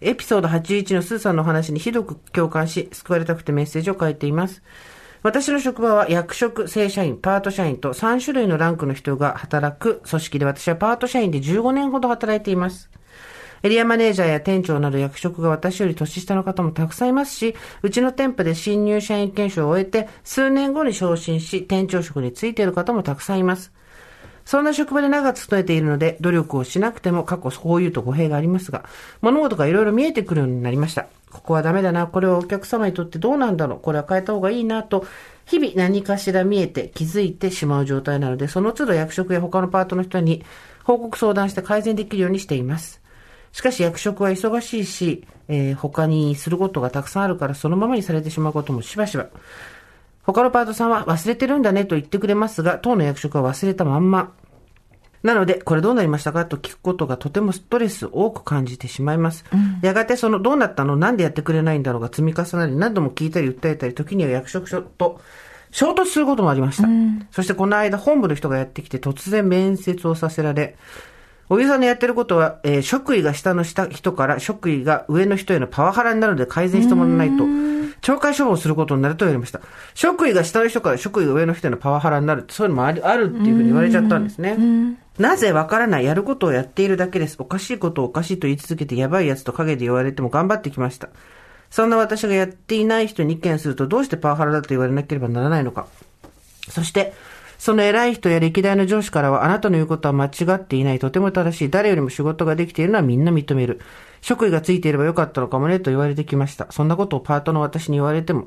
[0.00, 4.62] エピソード81のスーさんのお話にひどく共感し、救われたくてメッセージを書いています。
[5.22, 12.90] 私の職場は役職、正社員、パート社員と3種類のランクの人が働く組織で私はパート社員で15年ほど働いています。
[13.62, 23.72] エリアマネージャーや店長など役職が私より年下の方もたくさんいますし、うちの店舗で新入社員研修を終えて、数年後に昇進し、店長職についている方もたくさんいます。
[24.44, 28.84] そんな職場で長く勤めているので、努力をしなくても過去こういうと語弊がありますが、
[29.20, 31.06] 物事がいろいろ見えてくるようになりました。
[31.30, 35.06] ここはダメだな、これはお客様にとってどうなんだろう、これは変えた方がいいなと、
[35.46, 40.44] 日々何かしら見えて気づいてしまう状態なので、その都度役職や他のパートの人に
[40.84, 43.00] 報告相談して改善できるようにしています。
[43.52, 49.28] しかし役職は忙しいし、えー他にすることがたくさんあるからそのままにされてしまうこともしばしば。
[50.26, 54.32] 他のパートさんは忘れてるんだねと言ってくれますが、当の役職は忘れたまんま。
[55.22, 59.44] なので、これどうなりましたかと聞くことがとてもストレスを多く感じてしまいます。
[59.80, 65.20] やがてそのどうなったのなんでやってくれないんだろうが積み重なり何度も聞いたり訴えたり時には役職書と
[65.70, 66.88] 衝突することもありました。
[67.30, 70.76] そしてこの間本部の人がやってきて突然面接をさせられ、
[71.48, 77.44] お湯さんのやってることは、えー職位が下の下人から職位が上の人へのパワハラになるので改善してもらわないと、
[78.04, 79.62] 懲戒処分をすることになると言われました。
[79.94, 84.58] 職位が下の人から職位が上の人へのパワハラになるって、そういうのもあるあるっていうふうに言われちゃったんですね。
[85.18, 87.36] なぜわからないやることをやっているだけです。
[87.38, 91.08] おかしいことをおかしいと言い続けてやばいやつと陰で言われても頑張ってきました。
[91.70, 95.86] そんな私がやっていない人に意見するとどうしてパワハラだと言われなければならないのか。
[96.68, 97.14] そして、
[97.58, 103.80] その偉い人や歴代の上司からは、あなたの言うことは間違っていない、とても正しい、誰よりも仕事ができているのはみんな認める。
[104.24, 106.66] 職位がついていればよかったのかもね、と言われてきました。
[106.72, 108.46] そんなことをパートの私に言われても、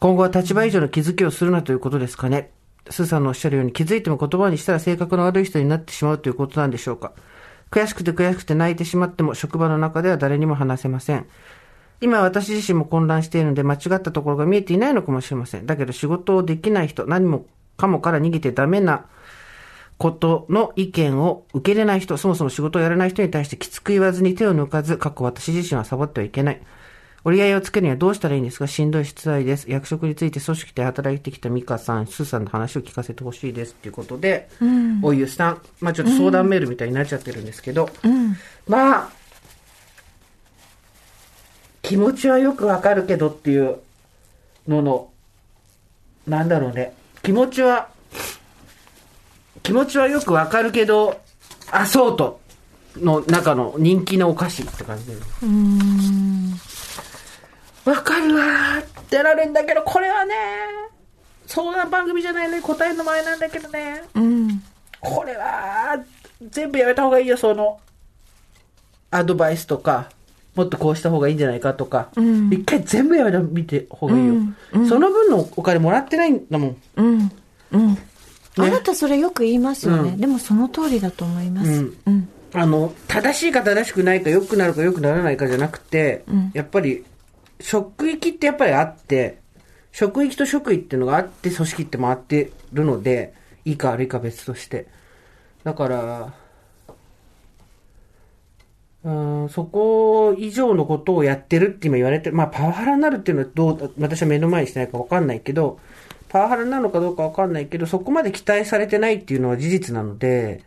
[0.00, 2.50] 今後は立場以上の気づきをするなということですかね。
[2.90, 7.12] スーさんのおっしゃるように気づいても言葉にしたら性格の悪い人になってしまうということなんでしょうか。
[7.70, 11.28] 悔しくて悔しくて泣いてしまっても職場の中では誰にも話せません。
[12.00, 15.66] 今私自身も混乱しているので間違ったところが見えていないのかもしれません。
[15.66, 19.06] だけど仕事をできない人、何もかもから逃げてダメな
[20.04, 26.60] ことの意見を受け入れない人、そもそも仕事をやらない人に対してきつく言わずに手を抜かず、過去私自身はサボってはいけない。
[27.24, 28.66] 折り合いをつけるにはどうしたらいいんですか？
[28.66, 29.70] しんどいし辛いです。
[29.70, 33.72] 役職について組織で働いてきたミカさん、スーさんの話を聞かせてほしいです。
[33.72, 34.50] っていうことで、
[35.00, 37.88] おゆさん、まあちょっと相談メールみたいになっちゃってるんですけど、
[38.68, 39.10] まあ、
[41.80, 43.78] 気持ちはよくわかるけどっていう
[44.68, 45.08] のの、
[46.26, 46.92] なんだろうね。
[47.22, 47.88] 気持ちは、
[49.64, 51.18] 気持ちはよくわかるけど、
[51.72, 52.38] アソート
[52.96, 55.12] の中の人気のお菓子って感じで。
[57.90, 60.34] わかるわーってなるんだけど、これはね、
[61.46, 64.02] 相談番組じゃないのに答えるの前なんだけどね。
[64.14, 64.62] うん。
[65.00, 65.98] これは、
[66.50, 67.80] 全部やめた方がいいよ、その、
[69.10, 70.10] アドバイスとか、
[70.54, 72.10] もっとこうした方がいいんじゃないかとか、
[72.50, 74.34] 一回全部やめてみて方がいいよ、
[74.86, 76.76] その分のお金もらってないんだもん。
[76.96, 77.32] うん。
[77.72, 77.98] うん。
[78.56, 80.16] あなたそれよく言いますよね。
[80.16, 81.70] でもその通りだと思います。
[81.70, 82.28] うんうん。
[82.52, 87.04] あの、正しいか正しくないか、良くなるか良くならないかじゃなくて、やっぱり、
[87.58, 89.38] 職域ってやっぱりあって、
[89.90, 94.86] 職域と職域っていうのがあって、組織って回ってるので、いいか悪いか別として。
[95.64, 96.34] だから、
[99.04, 99.10] う
[99.44, 102.36] ん、そこ以上のことをやってるって今言われてる。
[102.36, 105.78] まあ、パワハラになるっていうのはどう、私は目の前にしてないかわかんないけど、
[106.34, 110.64] パワハラなのかどうかわかんないけど、そこまで期待されてないっていうのは事実なので、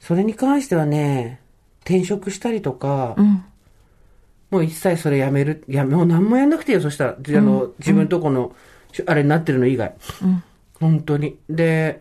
[0.00, 1.42] それに関してはね、
[1.80, 3.44] 転職したりとか、うん。
[4.50, 5.62] もう一切それやめる。
[5.68, 7.10] いや、もう何もやんなくていいよ、そしたら。
[7.12, 8.56] あの、自分とこの、
[8.92, 9.94] しあれになってるの以外。
[10.22, 10.42] うん。
[10.80, 11.36] 本当に。
[11.50, 12.00] で、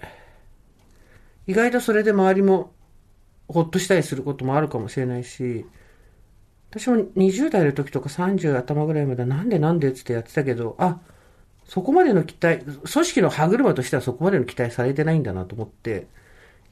[1.47, 2.71] 意外とそれで周りも
[3.49, 5.65] ほっとしたりすることもあるかもしれないし、
[6.69, 10.99] 私も20代の時とか30頭ぐらいまでなんでなんでってやってたけど、あ、
[11.67, 16.07] そこまでの期待、組織の歯車としてはそこまでの期待されてないんだなと思って、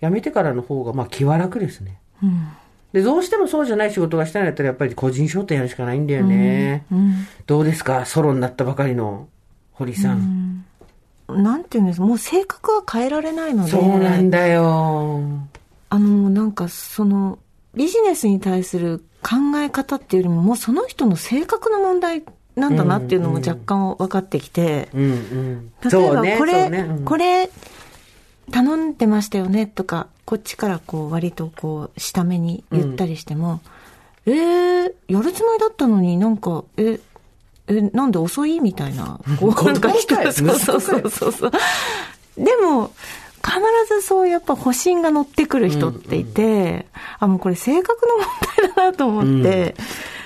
[0.01, 1.99] 辞めてからの方がまあ気は楽ですね。
[2.21, 2.47] うん。
[2.93, 6.85] で、どうしてもそうじゃない仕事がしたいんだったらやっぱり個人商店やるしかないんだよね。
[6.91, 7.15] うん。
[7.47, 8.05] どうですか？
[8.05, 9.27] ソロになったばかりの
[9.71, 10.65] 堀さん。
[11.27, 13.71] なんていうんですもう性格は変えられないので。
[13.71, 15.21] そうなんだよ。
[15.89, 17.39] あの、なんかその、
[17.73, 22.23] ビジネスに対する考え方っていうよりも、もうその人の性格の問題
[22.55, 25.71] なんだなっていうのも若干分かってきて、うんうん。
[25.89, 27.49] 例えばこれ、そうねうんこれ
[28.51, 33.61] 頼んでましたよねとか、こっちからこう割とこう下目に言ったりしても、
[34.25, 36.99] えー、やるつもりだったのになんか、え、
[37.67, 39.19] え、なんで遅いみたいな。
[39.39, 41.51] こう、なんか人子供かよそうそうそうそうそう。
[42.37, 42.91] でも、
[43.43, 46.85] 必ずそうやっぱ保身が乗ってくる人っていて、
[47.19, 48.25] あ、もうこれ性格の問
[48.73, 49.75] 題だなと思って、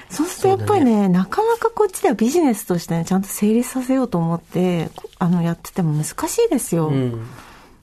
[0.10, 4.90] そうするとやっぱりねなかなかこっちではビジネスとしてね、ちゃんと成立させようと思って、
[5.20, 6.88] あの、やってても難しいですよ。
[6.88, 7.28] うん。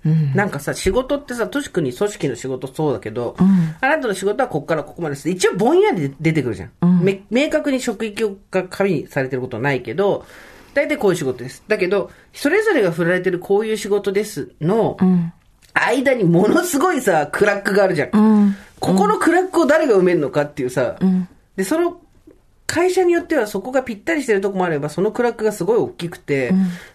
[0.04, 0.34] うん。
[0.34, 5.30] なんかさ、仕事ってさ、特に組織の仕事そうだけど、んあなたの仕事はここからここまでです。
[5.30, 6.70] 一応ぼんやり出てくるじゃん。
[6.82, 10.24] うんめ明確に職域が紙にされてることはないけど、
[10.74, 11.62] 大体こういう仕事です。
[11.68, 15.32] だけど、それぞれが振られてるこういう仕事ですのうん。
[15.74, 18.10] 間にものすごいさ、クラックがあるじゃん。
[18.12, 18.56] うん。
[18.80, 21.28] ここのクラックを誰が埋めるのかっていうさ、うん。
[21.56, 22.00] で、その
[22.66, 26.52] 会社によってはそこがぴったりしてるとこもあれば、そのクラックがすごい大きくて、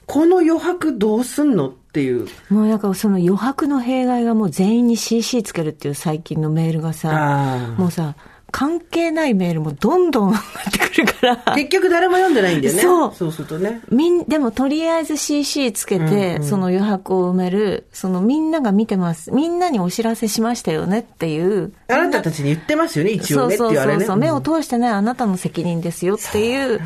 [0.08, 2.28] この余白どうすんのっていう。
[2.50, 8.16] もうなんかその余白の弊害がもう全員に CC つけるっていう最近のメールがさ、もうさ、
[8.52, 11.56] 関係ないメールもどんどん上がってくるから。
[11.56, 12.82] 結局誰も読んでないんだよね。
[12.82, 13.82] そうそうするとね。
[13.90, 19.32] みん、でもとりあえず CC つけて、その余白を埋める、そのみんなが見てます。
[19.32, 21.74] みんなにお知らせしましたよねっていう。
[21.88, 23.94] あなたたちに言ってますよね、一応ねってそう言われね。
[23.94, 26.80] そうそうそう、目を通してないあなたの責任ですよっていう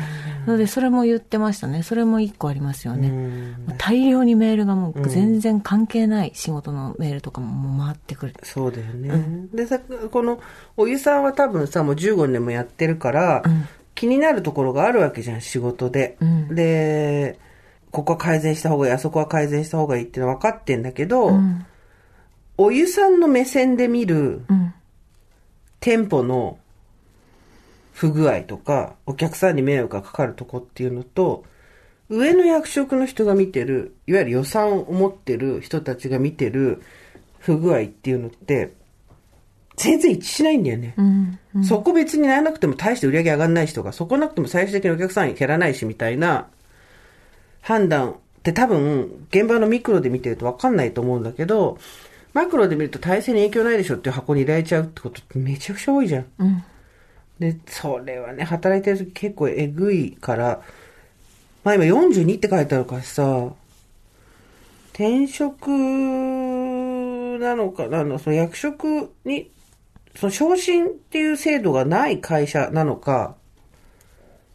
[0.46, 1.82] ので、それも言ってましたね。
[1.82, 3.54] それも一個ありますよね。
[3.78, 8.34] 大量にメールがもう全然関係ない仕事のメールとかももう回ってくる。
[8.42, 9.48] そうだよね。
[9.52, 9.78] でさ、
[10.10, 10.40] この、
[10.76, 13.42] お湯さんは多分さ、もう15年もやってるから、
[13.94, 16.16] 気になるところがあるわけじゃん、仕事で。
[16.24, 17.38] んで、
[17.90, 21.64] ここは改善した方がいい、あそこは改善した方がいいってのは分かってんだけど、うん。
[22.56, 24.74] お湯さんの目線で見るうん。
[25.80, 26.58] 店舗の
[27.94, 31.44] 不具合とか、お客さんに迷惑がかかるとこっていうのと、
[32.10, 36.82] 上の役職の人が見てる、いわゆる予算を持ってる人たちが見てる
[37.38, 38.72] 不具合っていうのって、
[39.76, 40.94] 全然一致しないんだよね。
[41.54, 41.64] うん。
[41.64, 46.48] そこ別にならなくても大して売り上げ上がんない人が、そこなくても最終的にお客さん減らないしみたいな
[47.60, 51.78] 判断って多分現場のミクロで見てると分かんないと思うんだけど、
[52.32, 56.26] マクロで見ると体制に影響ないでしょっていう箱に入れられちゃうってことってめちゃくちゃ多いじゃん。
[56.40, 56.64] うん。
[57.38, 60.62] で、それはね、働いてる時結構えぐいから、
[61.64, 63.50] まあ今42って書いてあるからさ、
[64.92, 65.68] 転職
[67.38, 69.50] なのかなの、その役職に、
[70.14, 73.34] その昇進っていう制度がない会社なのか、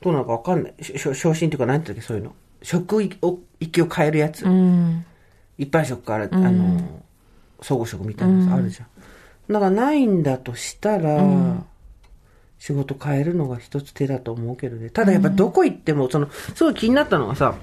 [0.01, 0.73] どうなのかわかんない。
[0.97, 2.33] 昇進っていうか何て言うんだっけ、そういうの。
[2.61, 4.45] 職域を変えるやつ。
[4.45, 5.05] うん。
[5.57, 7.03] 一般職から、あの、
[7.61, 8.87] 総合職みたいなやつあるじゃん。
[9.53, 11.21] だからないんだとしたら、
[12.59, 14.89] 仕事変えるのが一つ手だと思うけどね。
[14.89, 17.55] ただやっぱどこ行っても、その、すごい気になったのがさ、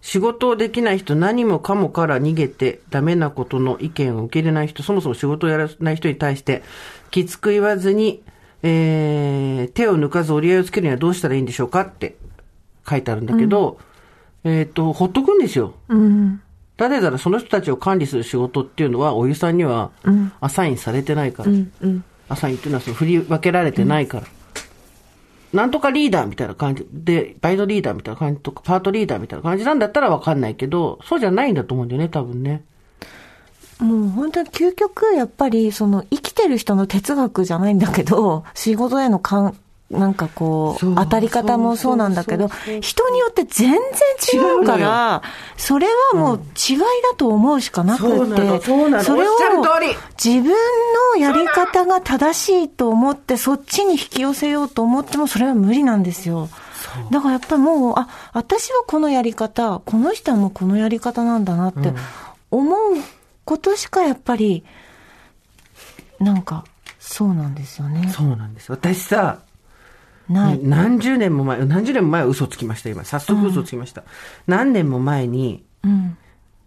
[0.00, 6.62] 仕事をできない人、何もかもから逃げてダメなことの意見を受け入れない人、そもそも仕事をやらない人に対して、
[7.10, 8.22] きつく言わずに、
[8.62, 12.16] えー、手を抜かず折り合いをつけるにはどうしたらいいんでしょうかって
[12.88, 13.78] 書いてあるんだけど、
[14.44, 15.74] えっ、と、ほっとくんですよ。
[15.88, 16.40] うん。
[16.78, 19.90] なぜならその人たちを管理する仕事っていうのは、お湯さんには
[20.40, 21.50] アサインされてないから。
[21.50, 21.72] うん。
[21.82, 22.04] うん。
[22.30, 24.26] アサインっていうのはその振り分けられてないから。
[25.52, 32.62] なんとかリーダーみたいな感じで、バイトリーダーみたいな感じとか、パートリーダーみたいな感じなんだったらわかんないけど、そうじゃないんだと思うんだよね、多分ね。
[33.80, 39.56] もう本当に究極、やっぱり、その、生きてる人の哲学じゃないんだけど、仕事への感、
[39.90, 42.48] なんかこう、当たり方もそうなんだけど
[42.80, 43.80] 人によって全然
[44.32, 45.22] 違うから、
[45.56, 46.84] それはもう違いだ
[47.16, 48.70] と思うしかなくて、そ
[49.16, 49.36] れを
[50.22, 50.54] 自分
[51.12, 56.48] のやり方が正しいと思って、そっちに引き寄せようと思っても、それは無理なんですよ。
[57.10, 61.92] だからやっぱりもう、あ、私はこのやり方、この人はもうこのやり方なんだなって
[62.52, 62.78] 思う
[63.44, 64.64] ことしかやっぱり、
[66.20, 66.64] なんか、
[67.00, 68.08] そうなんですよね。
[68.10, 68.70] そうなんです。
[68.70, 69.40] 私さ、
[70.30, 70.60] ない。
[70.62, 73.04] 何十年も前、何十年も前は嘘つきました、今。
[73.04, 74.04] 早速嘘つきました。
[74.46, 76.16] 何年も前に、うん。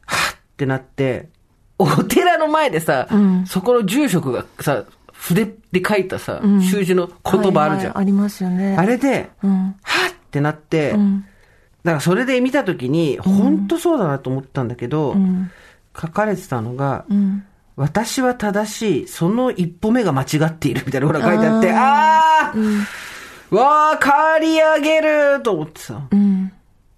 [0.06, 1.30] はっってなって、
[1.78, 7.94] お寺の前でさ、んそこの住職がさ、筆で書いたさ、習字の言葉あるじゃん。
[7.94, 8.76] はいはいありますよね。
[8.78, 9.76] あれで、うん。
[9.82, 11.26] はっってなって、うん。
[11.84, 15.50] だからそれで見たときに、本当そうだなと思ったんだけど、うん。
[16.00, 17.46] 書かれてたのが、うん。
[17.76, 22.84] 私は正しい、その一歩目が間違っているみたいなほら書いてあって、ああー、
[23.56, 26.08] わー、刈り上げると思ってさ。
[26.12, 26.52] うん。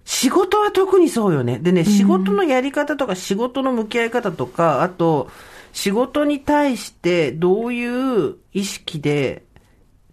[0.06, 1.60] 仕事は特にそうよね。
[1.60, 5.30] でね、仕事のやり方とか仕事の向き合い方とか、あと、
[5.74, 9.44] 仕事に対してどういう意識で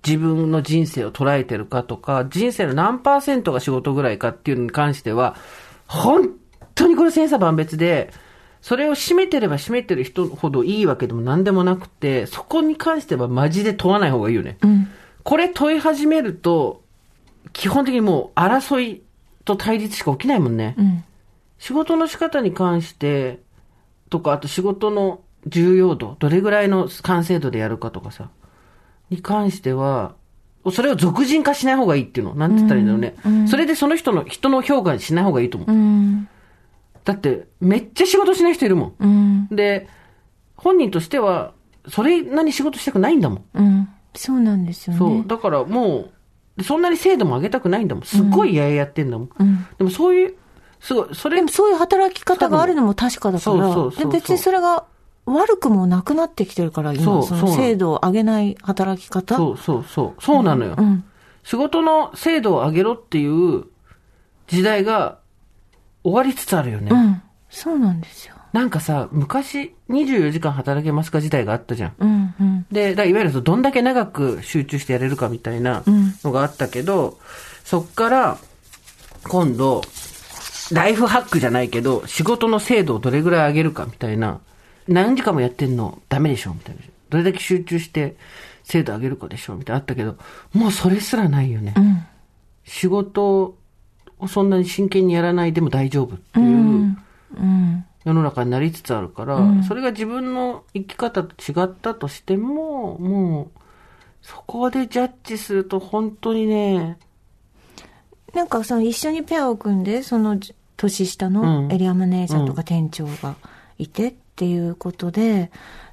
[0.04, 5.36] 自分の人生を捉えてるかとか、人生の何パーセントが仕事ぐらいかっていうのに関しては、
[5.86, 6.30] 本
[6.74, 8.10] 当にこれ千差万別で、
[8.60, 14.56] それを占めてれば占めてる人ほどいいわけでも何でもなくて、そこに関してはマジで問わない方がいいよね。
[14.62, 14.88] うん。
[15.24, 16.82] これ問い始めると、
[17.52, 19.02] 基本的にもう争い
[19.44, 20.74] と対立しか起きないもんね。
[20.78, 21.04] うん。
[21.58, 23.40] 仕事の仕方に関して、
[24.10, 28.30] とか、あと仕事の重要度、どれぐらいの完成度でやるかとかさ、
[29.10, 30.14] に関しては、
[30.72, 32.34] それを俗人化しない方がいいっていうの。
[32.34, 33.48] なんて言ったらいいんだろうね。
[33.48, 35.72] それでその人の、人の評価しない方がいいと思う。
[35.72, 36.28] うん。
[37.04, 39.48] だって、めっちゃ仕事しない人いるもうん。
[39.50, 39.56] ん。
[39.56, 39.88] で、
[40.56, 41.52] 本人としては、
[41.88, 43.88] それなに仕事したくないんだもん。
[44.14, 44.20] うん。
[44.20, 44.98] そうなんですよね。
[44.98, 45.26] そう。
[45.26, 46.10] だからも
[46.58, 48.04] う、そんなに精度も上げたくないんだもん。
[48.04, 49.30] すっごいやややってんだもん。
[49.38, 49.66] うん。
[49.78, 50.34] でもそういう、
[50.80, 54.84] すごい、それでも、そういう働き方があるのも確かだから、そうそうそうそうで別にそれが
[55.24, 59.36] 悪くもなくなってきてるから、今、その精度を上げない働き方。
[59.36, 60.22] そうそうそう。
[60.22, 60.74] そうなのよ。
[60.76, 61.04] うん。
[61.44, 63.64] 仕事の精度を上げろっていう
[64.48, 65.18] 時代が
[66.04, 66.90] 終わりつつあるよね。
[66.90, 67.22] うん。
[67.50, 68.31] そうなんですよ。
[68.52, 71.94] なんかさ、昔24時間働けますか時代があったじゃん。
[71.98, 72.34] うん。
[72.38, 72.66] うん。
[72.70, 77.18] で、だいわゆるどんだけ長く集中してやれるかみたいなうんのがあったけど、
[77.64, 78.38] そっから
[79.24, 79.82] 今度、
[80.70, 84.40] ライフハックじゃないけど、仕事の精度をどれぐらい上げるかみたいな、
[84.86, 86.82] 何時間もやってんのダメでしょみたいな。
[87.08, 88.16] どれだけ集中して
[88.64, 90.16] 精度上げるかでしょみたいなあったけど、
[90.52, 91.74] もうそれすらないよね。
[91.76, 92.04] うん。
[92.64, 93.56] 仕事
[94.18, 97.84] をそんなに真剣にやらないでも大丈夫っていううん。
[98.04, 103.58] 世の中になりつつあるから、それが自分の生き方と違ったとしても、もう、
[104.22, 106.98] そこでジャッジすると本当にね、
[108.34, 111.32] なんかその一緒にペアを組んで、そのじ年下うん。
[111.32, 113.36] のエリアマネージャーとか店長が
[113.78, 115.50] いてっていうことで、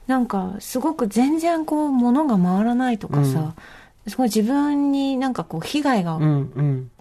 [0.08, 3.56] なんかすごく全然こう物が回らないとかさ、
[4.08, 6.92] すごい自分になんかこう被害が、うんうん。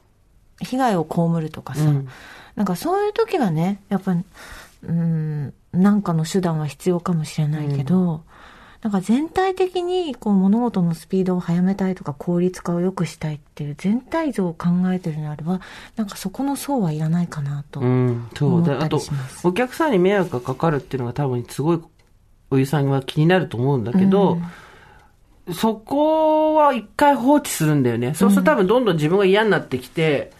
[0.60, 2.08] 被害を被るとかさ、うん。
[2.56, 4.16] なんかそういう時はね、やっぱ、
[4.82, 8.22] うん、なんかの手段は必要かもしれないけど、
[8.82, 15.60] なんか全体的にこう物事のスピードを速めたいとか効率化を良くしたいっていう全体像を考えてるのであれば、
[15.96, 17.80] なんかそこの層はいらないかなと。
[17.80, 21.80] 思っただあとりしますお客さんに迷惑がかかるっていうのが多分すごい
[22.50, 24.38] お湯さんは気になると思うんだけど、
[25.52, 28.14] そこは一回放置するんだよね。
[28.14, 30.30] そうすると多分どんどん自分が嫌になってきて、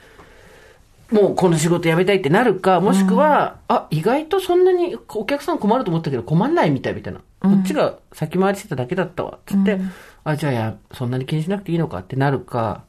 [1.11, 7.21] もうこの仕事辞めたいってなるか、もしくは、あ、意外とそんなにお客さん困ると思ったけど困んないみたいみたいな。
[7.41, 9.39] こっちが先回りしてただけだったわ。
[9.47, 9.79] つって、
[10.25, 12.85] あ、じゃあや、そんなに気にしなくていいのかってなるか、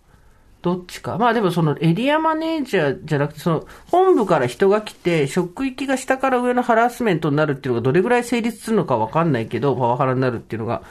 [0.62, 1.18] どっちか。
[1.18, 10.82] まあでもそのエリアマネージャーじゃなくて、その本部から人が来て、職域が下から上のハラスメントになるっていうのがどれぐらい成立するのかわかんないけど、パワハラになるっていうのが。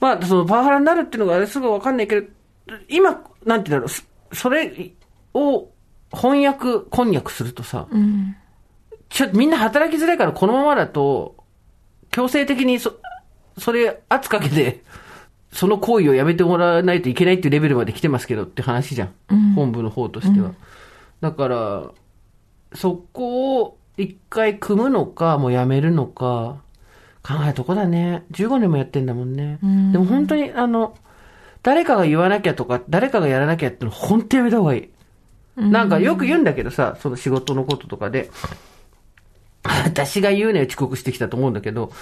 [0.00, 2.26] まあそのパワハラになるっていうのがあれすぐわかんないけど、
[2.88, 4.02] 今、なんていうんだろう、そ
[4.32, 4.92] それ
[5.34, 5.68] を
[6.12, 8.36] 翻訳、こんにゃくするとさ、うん。
[9.08, 11.36] ちょっとみんな働きづらいからこのままだと、
[12.10, 12.98] 強制的にそ、
[13.58, 14.82] それ圧かけて、
[15.52, 19.54] その行為をやめてもらわないといけないっていうレベルまで来てますけどって話じゃん。
[19.54, 20.52] 本部の方としては。
[21.20, 21.90] だから、
[22.74, 26.58] そこを一回組むのか、もうやめるのか、
[27.22, 28.24] 考えるとこだね。
[28.32, 29.58] 15年もやってんだもんね。
[29.92, 30.96] でも本当に、あの、
[31.62, 34.90] 誰かが言わなきゃとか、誰かがやらなきゃっての本当やめた方がいい。
[35.58, 38.30] なんかよく言うんだけどさ、その仕事のこととかで、
[39.62, 41.92] 私が言うね遅刻してきたと思うんだけど、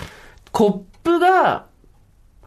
[0.52, 1.66] コップが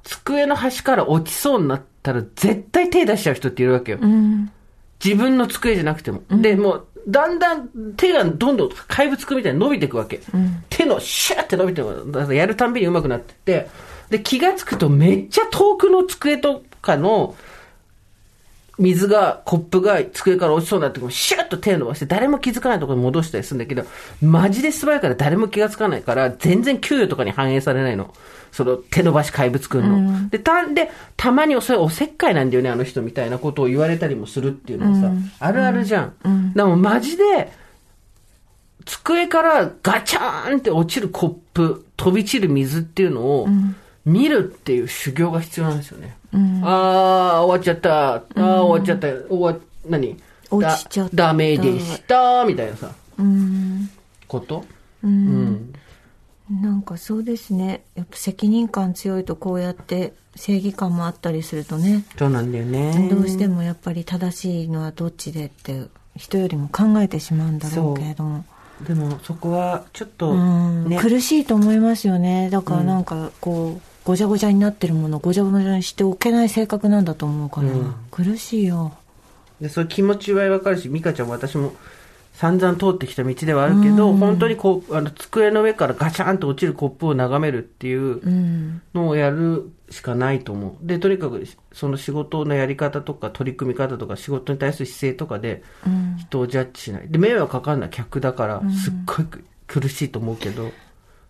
[0.03, 3.99] 机の端から落ちそうになったら絶対手出しちゃう人っているわけよ。
[4.01, 4.51] うん。
[5.03, 6.21] 自分の机じゃなくても。
[6.29, 10.19] で、もう、だんだん手がどんどん怪物くみたいに伸びていくわけ。
[10.69, 13.69] 手のシューって伸びてくだからやるたんびに上手くなってって、
[14.09, 17.35] で、気がつくとめっちゃ遠くの机とかの
[18.79, 23.83] 水が、コップが机から落ちそうになっても、シュッと手伸ばして、誰も気づかないところに戻したりするんだけど、
[24.21, 28.13] マジで素早いから誰も気がつかないから、全然給与とかに反映されないの。
[28.51, 30.29] その手伸ばし怪物くんの。
[30.29, 36.53] で、た、で、たまにそれおせっかいなんだよね、あの人みたいなことを言われたりもするっていうのはさ、あるあるじゃん。
[36.53, 37.51] でもマジで、
[38.85, 43.47] 机からガチャーンって落ちるコップ、飛び散る水っていうのを
[44.05, 46.15] 見るっていう修行が必要なんですよね。
[46.33, 48.13] ああ、終わっちゃった。
[48.15, 49.07] ああ、終わっちゃった。
[49.27, 50.17] 終わ、何？
[50.51, 52.45] 落ちちゃっただダメでした。
[52.45, 53.89] みたいなさ、うん。
[54.27, 54.65] こと？
[55.03, 55.73] うん。
[56.49, 57.83] なんかそうですね。
[57.95, 63.09] やっぱ責任感強いとこうやって正義感もあったりするとね、そうなんだよね。
[63.09, 65.83] どうしてもやっぱり正しいのはどっちでって
[66.15, 68.45] 人よりも考えてしまうんだろうけれども。
[68.87, 70.97] でも、そこは、ちょっと、うんね。
[71.01, 72.49] 苦しいと思いますよね。
[72.49, 78.97] だからなんかこう、ごちゃごちゃになってるものごちゃごちゃにしておけない性格なんだと思うから、うん苦しいよ。
[79.61, 81.73] でそういう気持ちはわかるし、美香ちゃんも私も
[82.33, 88.81] 散々通ってきた道ではあるけど、本当にこう、あの、机の上からガチャンと落ちるコップを眺めるっていううん。
[88.95, 90.87] のをやるしかないと思う。
[90.87, 96.15] で、とにかく、その仕事のやり方とか、取り組み方とか、仕事に対する姿勢とかで、うん。
[96.17, 97.07] 人をジャッジしない。
[97.09, 99.25] で、迷惑かかんない客だから、すっごい
[99.67, 100.71] 苦しいと思うけど、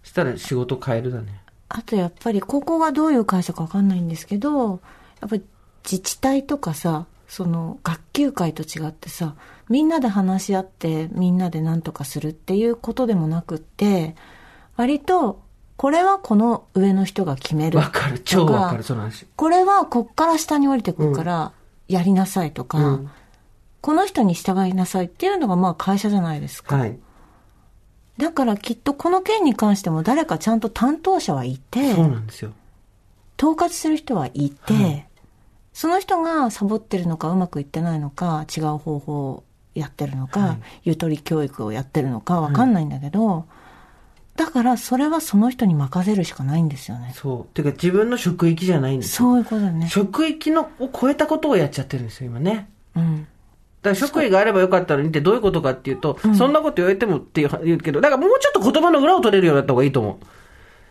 [0.04, 1.42] したら仕事変えるだね。
[1.70, 4.82] あとやっぱりここがどういう会社かわかんないんですけど、
[5.22, 5.44] やっぱり
[5.84, 9.36] 自治体とかさ、その学級会と違ってさ、
[9.70, 14.16] みんなで話し合ってみんなで何とかするっていうことでもなくって、
[14.76, 15.42] 割と
[15.78, 17.78] これはこの上の人が決める。
[17.78, 19.28] わかる、超わかる、その話。
[19.36, 21.52] これはこっから下に降りてくるから
[21.88, 23.10] やりなさいとか、うん
[23.82, 26.76] この人に従いなさいっていうのがまあ会社じゃないですか。
[26.76, 27.00] はい。
[28.20, 32.52] だからきっとこの件に関しても誰かちゃんと担当者はいて、そうなんですよ。
[33.42, 35.08] 統括する人はいて、
[35.72, 39.44] その人がサボってるのかうまくいってないのか違う方法を
[39.74, 43.46] やってるのか、はいゆとり教育をやってるのかわかんないんだけど、
[44.36, 47.14] だからそれはその人に任せるしかないんですよね。
[47.16, 47.54] そう。
[47.54, 49.30] てか自分の職域じゃないんですよ。
[49.30, 49.88] そういうことだね。
[49.88, 52.70] 職域のを超えたことをやっちゃってるんですよ、今ね。
[52.98, 53.28] うん。
[53.82, 60.26] だから職位があればよかったのにってどういうことかっていうと、そんなこと言われてもっていう言うけど、だからもうちょっと言葉の裏を取れるようになった方がいいと思う。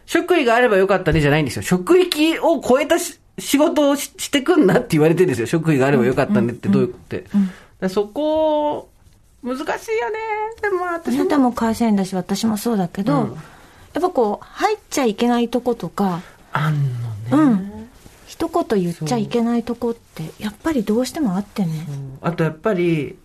[0.06, 1.62] 職位があればよかったねじゃないんですよ。
[1.62, 5.46] 職域を超えたし仕事をししてくんなって言われてるんですよ。
[5.46, 7.20] 職位があればよかったねってどういうことっ
[7.80, 7.88] て。
[7.88, 8.88] そこ、
[9.42, 10.18] 難しいよね。
[10.62, 13.36] でも私もあなたも会社員だし私もそうだけど、うん
[13.94, 16.20] やっぱこう入っちゃいけないとことか、
[16.52, 17.28] あんのね。
[17.32, 17.77] うん。
[18.38, 21.86] 一言言っちゃいけないとこってやっぱりどうしてもあってね。
[22.20, 23.16] あとやっぱり、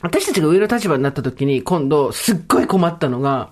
[0.00, 3.50] 私たちが上の立場になった時に今度すっごい困ったのが、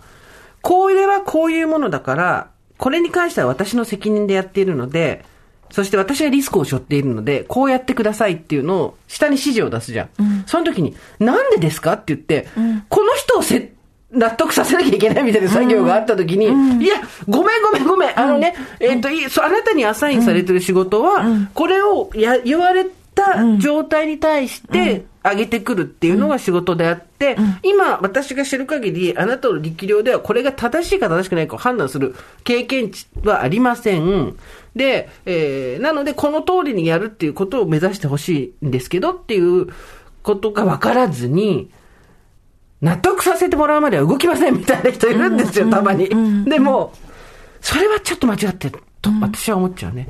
[0.62, 5.24] これはこういうものだから、これに関しては私の責任でやっているので、
[5.70, 10.44] そして私はリスクを背負っているので、こうやってくださいっていうのを下に指示を出すじゃん。
[10.46, 12.46] その時に、なんでですかって言って、
[12.88, 13.72] この人をせ
[14.10, 16.46] 納得させなきゃいけないみたいな作業があった時に、
[16.82, 16.96] いや、
[17.28, 34.36] ごめんごめんごめん、あのね、えっ、と、いいそうあなたにアサインされてる仕事は、これをや言われた状態に対して上げてくるっていうのが仕事であって、今私が知る限り、あなたの力量ではこれが正しいか正しくないかを判断する経験値はありません。
[34.74, 39.66] で、えーなのでこの通りにやるっていうことを目指してほしいんですけどっていう
[40.22, 41.70] ことが分からずに、
[42.80, 46.08] 納得させてもらうまでは動きませんみたいな人いるんですよ、たまに。
[46.44, 46.92] でも、
[47.60, 50.08] それはちょっと間違ってると私は思っちゃうね。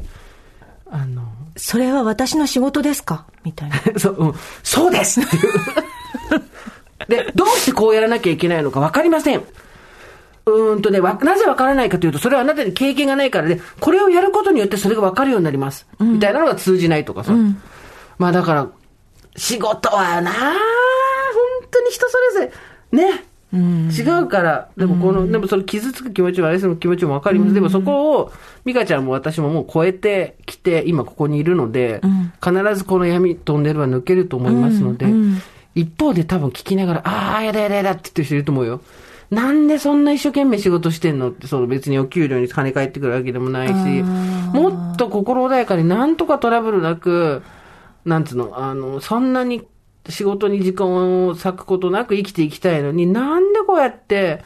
[0.90, 1.22] あの、
[1.56, 3.26] それは私の仕事ですか？
[3.44, 3.76] みたいな。
[3.98, 5.42] そう、うん、そうですっていう。
[7.08, 9.38] で、どうしてこうやらなきゃいけないのか分かりません。
[10.46, 15.86] うーんとね、わなぜ分からないかというと、それはあなたに経験がないからで、これをやることによってそれが分かるようになります。
[16.00, 17.32] みたいなのが通じないとかさ。
[18.18, 18.66] まあだから、
[19.36, 20.58] 仕事はなあ本
[21.70, 22.52] 当に人それぞ
[22.92, 23.24] れ、ね。
[23.50, 27.54] 違うから、でもこの、でもその傷つく気持ちもあれする気持ちもわかります。
[27.54, 28.32] でもそこを、
[28.66, 32.02] 美香ちゃんも私ももう超えてきて、今ここにいるので、
[32.44, 35.06] 必ずこの闇トンネルは抜けると思いますので、
[35.74, 38.82] 一方で多分聞きながら、ああ、やだやだやだって言ってる人いると思うよ。
[39.30, 41.30] なんでそんな一生懸命仕事してんの？
[41.30, 43.72] って、その別にお給料に金返ってくるわけでもないし、
[44.52, 47.42] もっと心穏やかになんとかトラブルなく、
[48.04, 49.66] なんつうの、あの、そんなに
[50.09, 54.42] 仕事に時間を割くことなく生きていきたいのに、なんでこうやって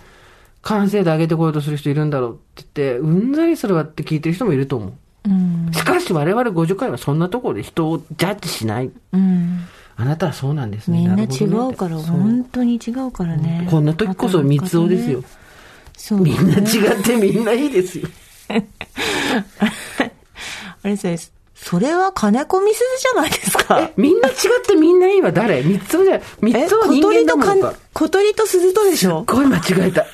[0.63, 4.93] 完成度上げてこようとする人いるんだろうって言って、うんざりするわって聞いてる人もいると思う。
[5.29, 5.71] うん。
[5.73, 8.91] しかし我々50回はそんなところで人をジャッジしない。
[9.13, 9.61] うん。
[9.97, 10.99] あなたはそうなんですね。
[10.99, 13.69] みんな違うから、本当に違うからね。
[13.71, 15.23] こんな時こそ三つ男ですよ。
[15.97, 18.09] そう、みんな違ってみんないいですよ。
[18.49, 18.55] あ
[20.89, 21.17] れですね、
[21.65, 24.35] それは金子みすずじゃないですかえ。、みんな違っ
[24.67, 25.63] てみんないいは誰？
[25.63, 26.21] 三つ男じゃ。
[26.41, 27.75] 三え、つ男人間だもんか。
[27.95, 29.21] 小鳥と鈴とでしょ？
[29.21, 30.05] すっごい間違えた。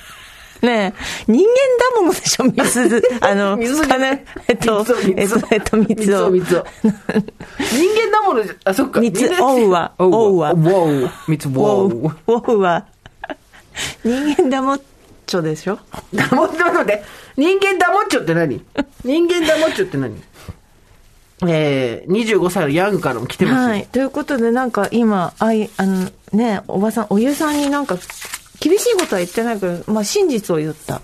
[0.61, 1.55] ねえ、人間
[1.95, 3.03] だものでしょ、みすず。
[3.23, 4.85] あの、水金、えっと、
[5.17, 6.31] えっと、えっと、みつを。
[6.31, 6.67] 三つ男。
[6.83, 9.01] 人間だものじゃ、あ、そっか。
[9.01, 10.55] 三つおうはおおうはわ。
[10.55, 11.11] おう。
[11.29, 11.89] 三つウおう。
[11.89, 12.85] ォウ、ウォウは、
[14.05, 14.81] 人間だもっ
[15.27, 15.79] ちょでしょ？
[16.13, 17.03] だもっちょって、
[17.37, 18.61] 人間だもっちょって何？
[19.05, 20.21] 人間だもっちょって何？
[21.47, 23.69] えー、25歳のヤングからも来てますよ。
[23.69, 23.87] はい。
[23.87, 27.97] ということで、なんか今、あい、あの、ね、おばさん、お湯さんになんか、
[28.61, 31.01] 厳しいことは言ってないけど、まあ、真実を言った。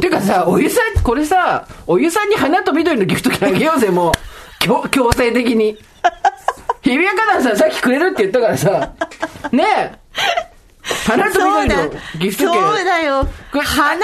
[0.00, 4.12] てかさ、お湯さん、これさ、お湯さんに花と緑のギフト券あげようぜ、もう。
[4.60, 5.78] 強強制的に。
[6.82, 8.92] 日比谷花壇さんさっきくれるって言ったからさ。
[9.52, 10.03] ねえ。
[11.04, 12.60] 花と緑のギフト券。
[12.60, 13.58] そうだよこ。
[13.58, 14.00] れ花い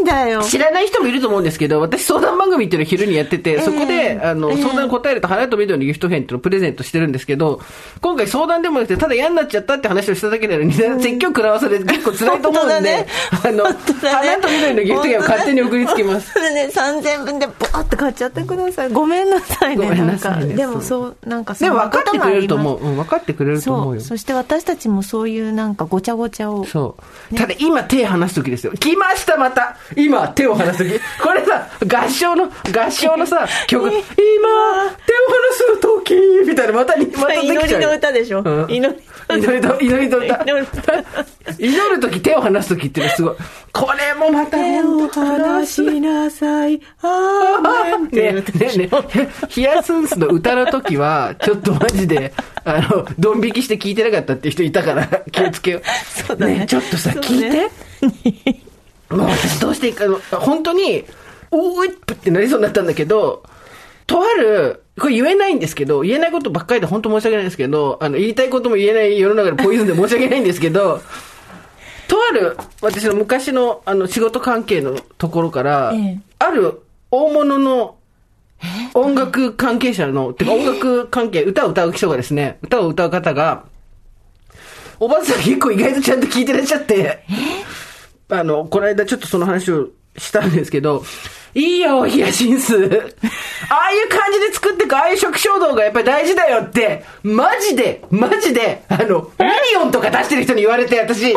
[0.00, 0.42] いんだよ。
[0.42, 7.60] 知らない人もいると思うんですけど、私相談番組っていうのを昼にやってて、そこで、あの、相談に答えると花と緑のギフト券っていうのをプレゼントしてるんですけど、
[8.00, 13.06] 今回相談でもなくて、ただ嫌になっちゃったって話をしただけなのに、説教食らわされて結構辛いと思うんで、
[13.44, 16.32] あの、花と緑のギフト券を勝手に送りつけます。
[16.32, 18.90] それね、3000分でボーって買っちゃってください。
[18.90, 19.88] ごめんなさいね。
[19.88, 22.80] ごめんなさいでもそう、なんかそでも分かってくれると思う。
[22.80, 23.94] うん、分かってくれると思う。
[23.94, 24.00] よ。
[24.00, 26.64] そして私たちもそういうなんかごちゃごちゃを。
[26.64, 26.96] そ
[27.32, 27.34] う。
[27.34, 28.72] ただ今手離す時ですよ。
[28.78, 31.00] 来ましたまた今手を離す時。
[31.22, 34.92] これさ、合唱の、合唱のさ、 曲、今手を離
[35.52, 36.14] す時
[36.46, 37.60] みたいな、また、またできちゃうよ。
[37.62, 38.40] 祈りの歌でしょ？
[38.44, 39.00] うん祈り
[39.32, 40.42] 祈りと、祈りと歌。
[40.44, 40.92] 祈りと歌
[41.58, 43.34] 祈る時手を離す時ってすごい。
[43.72, 46.80] これもまた手を離しなさい。
[47.02, 48.90] あーめんってねねね
[49.48, 52.32] ヒヤスンスの歌の時は、ちょっとマジで、
[52.64, 56.29] あの、ドン引きして聞いてなかったって人いたから、気をつけよう。
[56.30, 56.66] そうだね。
[56.66, 58.60] ちょっとさ、聞いて。
[59.14, 60.04] もう私どうしていいか、
[60.38, 61.04] 本当に、
[61.50, 63.42] おーいっぷってなりそうになったんだけど、
[64.06, 71.00] とある、これ言えないんですけど、言えないことばっかりで本当申し訳ないんですけど、あの、言いたいことも言えない世の中でポイズンで申し訳ないんですけど、
[72.06, 76.18] とある、私の昔の、あの、仕事関係のところから、ええ。
[76.38, 77.96] ある大物の
[78.94, 83.64] 音楽関係者の、てか音楽関係、歌を歌う人がですね、歌を歌う方が、
[85.00, 87.24] おばあさん結構意外とちゃんと聞いてらっしゃって、
[88.28, 91.02] あの、この間ちょっとその話をしたんですけど、
[91.54, 92.74] いいよ、ヒヤシンス。
[92.76, 101.34] ああいう感じで作ってく、ああいう食衝動がやっぱり大事だよって、マジで、マジで、あの、ミリオンとか出してる人に言われて、私、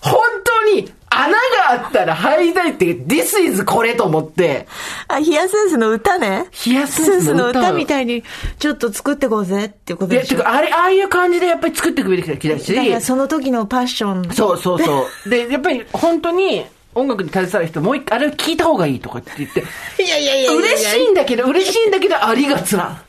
[0.00, 4.66] 本当に穴があったら入りたいって、This is これと思って、
[5.08, 6.46] あ、ヒヤスンスの歌ね。
[6.50, 8.24] ヒヤスンスのスの歌歌みたいに、
[8.58, 10.44] ちょっと作ってこうぜっていうこといや、でしてょ。
[10.44, 14.34] か、あれ、ああいう感じでやっぱり作っていくべきだし、だからその時のパッション。
[14.34, 15.28] そうそうそう。
[15.30, 19.60] で、やっぱり本当に音楽に携わる人、もう一回、あれを聞いた方がいいとかって言って、
[20.02, 23.02] いやいやいやいや嬉しいんだけど、嬉しいんだけど、ありがつら。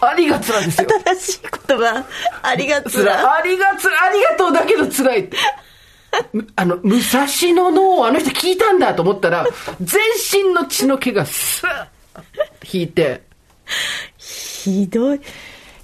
[0.00, 0.88] ありがつらですよ。
[1.06, 2.04] 新しい言葉、
[2.42, 3.34] ありがとつら。
[3.36, 5.36] ありがつら、ありがとうだけど辛いって。
[6.32, 9.46] む あの、武蔵野のをあの人聞いたんだと思ったら、
[9.80, 10.00] 全
[10.44, 11.86] 身の血の毛がスーッ
[12.72, 13.22] 引いて、
[14.18, 15.20] ひどい。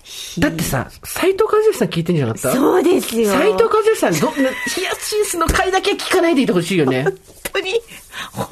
[0.03, 2.53] ひだってさ、斎藤和義さん聞いてんじゃなかった？
[2.53, 3.31] そうですよ。
[3.33, 7.05] 斎藤和義さん、ど、ヒヤシンスの回だけ聞かないでいてほしいよね。
[7.05, 7.13] 本
[7.53, 7.81] 当に、
[8.33, 8.47] 本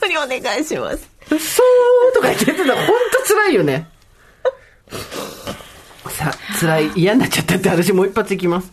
[0.00, 1.08] 当にお願いします。
[1.28, 1.36] そ
[2.10, 2.86] うとか言ってたら本
[3.26, 3.88] 当辛いよね。
[6.10, 8.70] さあ、辛い、嫌になっちゃったって話もう一発いきます。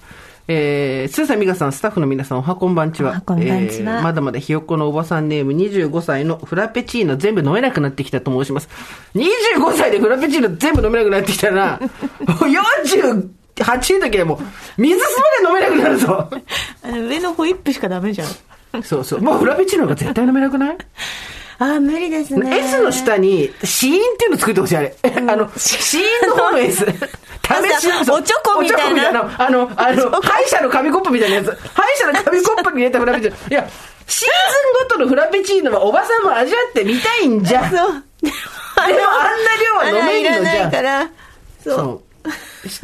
[0.48, 3.22] えー、スーさん、ミカさん、スタッフの皆さん、おはこんばんちは。
[3.22, 8.68] こんばんちはえーまだまだひよっこのおばさんネーム25歳のフラペチーノ全部飲めなくなってきたと申します。
[9.16, 11.90] 25歳でフラペチーノ全部飲めなくなってきたら、もう
[12.28, 14.40] 48の時はもう、
[14.82, 15.06] 水す
[15.44, 16.30] まで飲めなくなるぞ。
[16.84, 18.84] あの、上のホイップしかダメじゃん。
[18.84, 19.22] そうそう。
[19.22, 20.78] もうフラペチーノが絶対飲めなくない？
[21.62, 22.58] ああ、無理ですね。
[22.58, 24.96] S の下に、死因っていうの作ってほしい、あれ。
[25.04, 26.84] あの、死因の方の S。
[26.84, 26.90] 試
[27.80, 29.46] しおちょこみたいなおちょこみたいな。
[29.46, 31.56] あの、あの、歯医者の紙コップみたいなやつ。
[31.76, 33.38] 歯医者の紙コップに入れたフラペチーノ。
[33.48, 33.70] いや、
[34.08, 37.70] シーズンごとのフラペチーノはおばさんも味わってみたいんじゃそう。
[37.70, 38.94] でもあん
[39.86, 41.10] な量は飲めるのじゃいから。
[41.64, 41.76] そう。
[41.76, 42.04] そ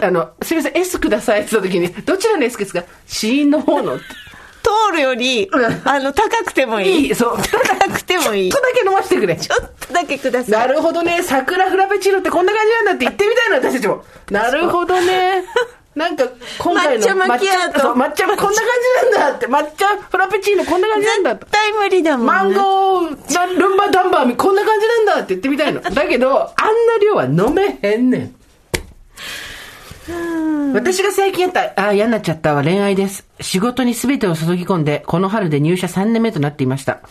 [0.03, 0.05] う。
[0.05, 2.83] あの、すみません、S くださいって言った時に、どちらの S ですか？
[3.07, 4.03] 死因の方のって。
[4.67, 5.49] 通るより、
[5.85, 7.07] あの、高くてもいい。
[7.07, 7.37] いい、そう。
[7.37, 8.51] 高くてもいい。
[8.51, 9.35] ちょっとだけ飲ませてくれ。
[9.35, 10.51] ちょっとだけください。
[10.51, 11.23] なるほどね。
[11.23, 14.03] 桜フラペチーノってこんな感じなんだって言ってみたいの、私たちも。
[14.29, 15.45] なるほどね。
[15.95, 16.25] なんか、
[16.59, 19.47] 今回の抹茶マキアート抹茶こんな感じなんだって。
[19.47, 21.51] 抹茶フラペチーノこんな感じなんだって絶。
[21.51, 22.33] 対無理だもん、ね。
[22.33, 25.81] マンゴー、なルンバダンバーこんな感じなんだって言ってみたいの。
[25.81, 28.35] だけど、あんな量は飲めへんねん。
[30.73, 33.27] 私が最近やった、ああ、嫌になっちゃったは恋愛です。
[33.41, 37.01] 仕事に全てを注ぎ込んで、この春で入社3年目となっていました。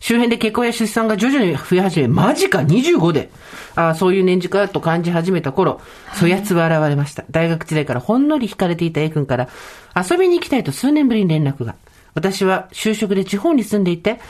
[0.00, 3.30] 周辺で結婚や出産が徐々に増え始め、マジか ?25 で。
[3.74, 5.80] ああ、そういう年次かと感じ始めた頃、
[6.14, 7.24] そやつは現れました。
[7.30, 9.48] 大学時代からほんのり惹かれていた A 君から、
[9.94, 11.76] 遊びに行きたいと数年ぶりに連絡が。
[12.14, 14.20] 私は就職で地方に住んでいて、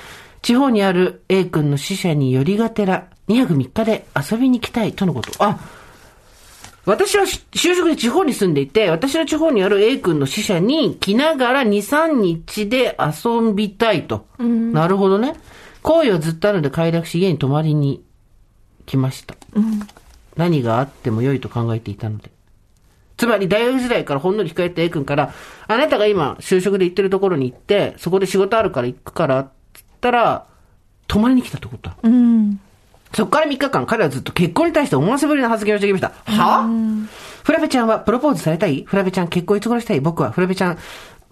[0.42, 5.30] 地方にある A 君の支社に寄りがてら、2泊3日で遊びに行きたいとのこと。
[5.38, 5.59] あ、
[6.84, 14.26] 私はし就職で地方に住んでいて、私の地方にある A 君の支社に来ながら2、3日で遊びたいと。
[14.38, 15.34] なるほどね。
[15.82, 18.02] 好意はずっとあるので快諾し家に泊まりに
[18.86, 19.36] 来ました。
[20.36, 22.30] 何があっても良いと考えていたので。
[23.16, 25.32] つまり大学時代からほんのり控えた A 君から、
[25.68, 30.46] あなたが今就職で行ってるところに行って、そこで仕事あるから行くからって言ったら、
[31.06, 31.96] 泊まりに来たってことだ。
[32.02, 32.58] うん。
[33.14, 36.12] そこから3日間、彼はずっと結婚に対して思わせぶりな発言をしてきました。
[36.24, 36.62] は？
[36.64, 37.06] ぁ
[37.42, 38.84] フラペちゃんはプロポーズされたい？
[38.84, 40.00] フラペちゃん結婚いつ頃したい？
[40.00, 40.78] 僕はフラペちゃん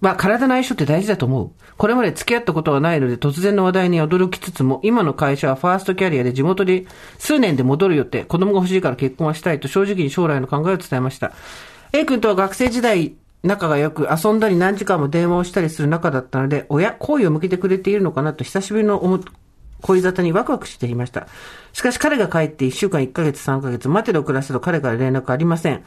[0.01, 1.51] は体の相性って大事だと思う。
[1.77, 6.85] これまで付き合ったことはないので突然の話題に驚きつつも、今の会社はファーストキャリアで地元で
[7.17, 11.33] 数年で戻る予定、子供が欲しいから結婚はしたいと正直に将来の考えを伝えました。
[11.93, 19.19] A 君とは学生時代、仲が良く遊んだり何時間も電話をしたりする仲だったので、親、好意を向けてくれているのかなと久しぶりの思
[19.81, 21.27] 恋沙汰にワクワクしていました。
[21.73, 25.83] しかし彼が帰って1週間1ヶ月3ヶ月待てど暮らせど彼から連絡ありません。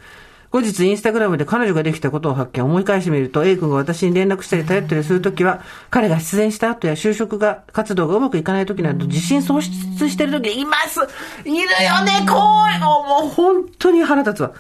[0.55, 11.01] 後日インスタグラムで彼女ができたことを発見、思い返してみると A 君が私に連絡したり頼ったりするときは、彼が出演した後や就職が、活動がうまくいかないときなど自信喪失してるときいます
[11.45, 14.53] いるよねこうもう本当に腹立つわ。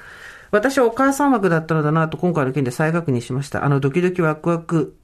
[0.50, 3.64] 私はお母さん枠だったのだなと今回の件で再確認しました。
[3.64, 4.96] あのドキドキワクワク、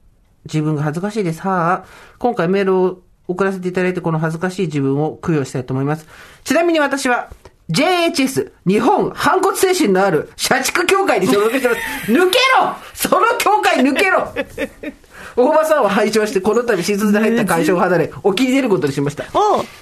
[0.43, 1.41] 自分が恥ずかしいです。
[1.41, 1.85] はあ。
[2.19, 6.07] 今回メールを送らせていただいて、この恥ずかしい自分を供養したいと思います。
[6.43, 7.29] ちなみに私は、
[7.69, 12.11] JHS、日本反骨精神のある社畜協会に所属してます。
[12.11, 14.27] 抜けろその協会抜けろ
[15.35, 19.23] 大場さんは拝聴して、この度新卒で入った会社を離れ、沖に出ることにしました。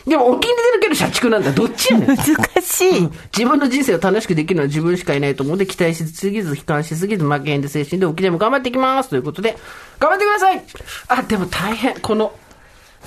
[0.06, 1.52] でも沖に出るけど社畜なんだ。
[1.52, 2.10] どっちやねん。
[2.16, 2.18] 難
[2.62, 3.10] しい。
[3.36, 9.10] 自分の人生を楽しくできるのは自分しかいないと思うので、期待しすぎず、悲観しすぎず、負けへんで精神で沖でも頑張っていきます。
[9.10, 9.58] ということで、
[10.00, 10.64] 頑張ってください
[11.08, 12.00] あ、でも大変。
[12.00, 12.34] この、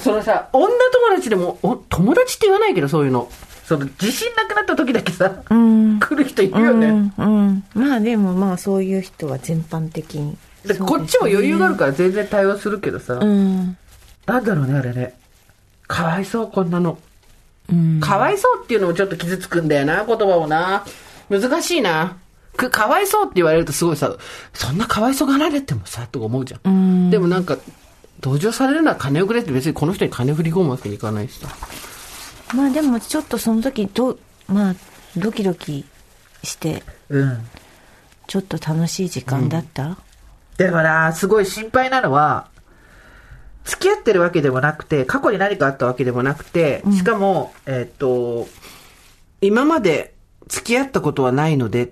[0.03, 3.31] そのさ、女友達でも、お友達って言わないけど、そういうの。
[3.65, 6.01] その、自信なくなった時だけさ、うん。
[6.01, 6.89] 来る人いるよね。
[6.89, 7.65] うん、うん。
[7.75, 10.37] まあでもまあそういう人は全般的に。
[10.67, 13.77] でこっちも余裕があるから全然対応するけどさ、うん。
[14.27, 15.15] なんだろうね、あれね。
[15.87, 16.99] かわいそう、こんなの。
[17.71, 18.01] うん。
[18.01, 20.85] かわいそうっていうのもちょっと傷つくんだよな、言葉をな。
[21.31, 22.17] 難しいな。
[22.57, 24.15] く、かわいそうって言われるとすごいさ、
[24.53, 26.61] そんなかわいそうがられてもさ、とか思うじゃん。
[26.65, 27.57] うんでもなんか、
[28.23, 31.49] 同情されるのは金をくれって別にこの人に金振り込むわけにいかないしさ。
[32.55, 34.75] まあでもちょっとその時どまあ
[35.17, 35.85] ドキドキ
[36.43, 37.47] してうん。
[38.27, 39.99] ちょっと楽しい時間だった、
[40.57, 42.49] だから、すごい心配なのは、
[43.65, 48.49] 付き合ってるわけでもなくて、過去に何かあったわけでもなくて、しかも、えっ、と、
[49.41, 50.15] 今まで
[50.49, 51.91] 付き合ったことはないのでっ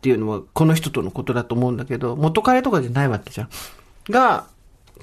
[0.00, 3.48] ていうのは、この人とのことだと思うんだけど、元彼とかじゃないわけじゃん。
[4.08, 4.46] が、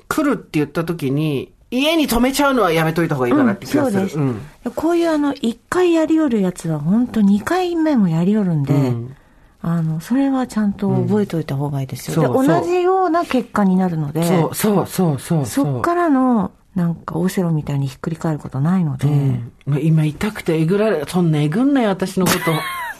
[0.07, 3.97] 来るって言った時に、家に止めちゃうのはやめといた方がいいかなって気がする。
[3.97, 4.41] そうです、ん。
[4.75, 9.15] こういうあの1回やりよるやつは本当2回目もやりよるんで、うん。
[9.61, 12.33] あのそれはちゃんと覚えておいた方がいいですよ、でうん。
[12.33, 12.61] そうそう。
[12.61, 15.45] 同じような結果になるのでそう、そう、そう、そう。
[15.45, 19.51] そっからのなんかオセロみたいにひっくり返ることないので、うん。
[19.81, 22.39] 今痛くてえぐられ、そんなえぐんなよ、私のこと。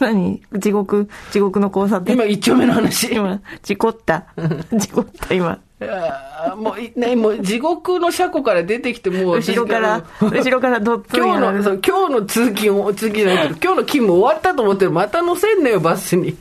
[0.00, 0.42] 何？
[0.58, 2.16] 地獄地獄の交差点。
[2.16, 3.14] 今一丁目の話。
[3.14, 4.26] 今事故った。
[4.72, 14.92] 事故った今いやーもうい、ね、もう地獄の車庫から出てきて、もう私後ろから後ろからどっつん今日の、そう今日の通勤を、通勤じゃないけど、今日の勤務終わったと思ってる。
[14.92, 16.36] また乗せんなよ、バスに。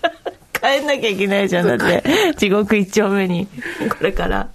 [0.52, 3.46] 帰んなきゃいけないじゃんだって地獄一丁目に
[3.90, 4.48] これから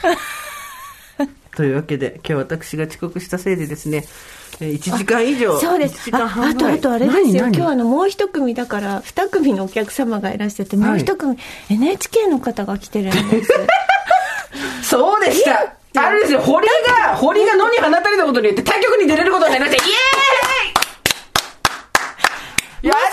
[1.54, 5.58] というわけで、今日私が遅刻したせいでですね、えー1時間以上？
[5.60, 5.94] そうです。
[5.98, 7.46] 1時間ああとあとあれですよ。
[7.46, 11.36] 今日あのもう一組だから二組のお客様がいらっしゃってもう一組、
[11.70, 13.50] NHK の方が来てるんです。
[14.82, 15.74] そうでした。
[15.94, 16.66] あれですよ、堀
[17.06, 19.84] が、堀が野に放たれたことによって他局に出れることになりました。
[19.84, 19.94] イエー
[22.86, 22.88] イ！
[22.88, 23.06] やまさ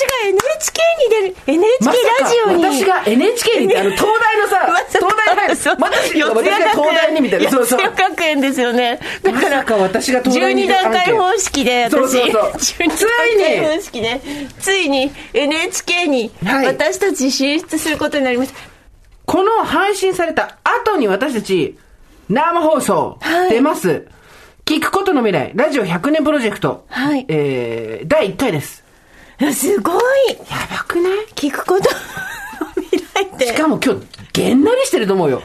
[0.00, 1.86] が NHK に出る NHK
[2.20, 5.76] ラジオに私が NHK に、あの、東大のさ東大に入るそう。
[5.78, 7.50] 私が東大にみたいな。
[7.50, 7.80] そうそう。
[7.80, 9.00] 学園ですよね。
[9.22, 12.98] だから、ま私が東大に12段階方式で、私、そうそうそう12段
[13.38, 14.20] 階方式で、
[14.60, 18.60] ついに NHK にはい私たち進出することになりました。
[19.26, 21.78] この配信された後に私たち、
[22.28, 24.06] 生放送はい出ます。
[24.64, 26.84] 聞くことの未来、ラジオ100年プロジェクト。
[26.88, 28.81] はいえー、第1回です。
[29.50, 29.94] すごい
[30.28, 31.26] やばくない？
[31.34, 31.88] 聞くこと
[32.64, 33.46] の未来って。
[33.46, 35.42] しかも今日、げんなりしてると思うよ。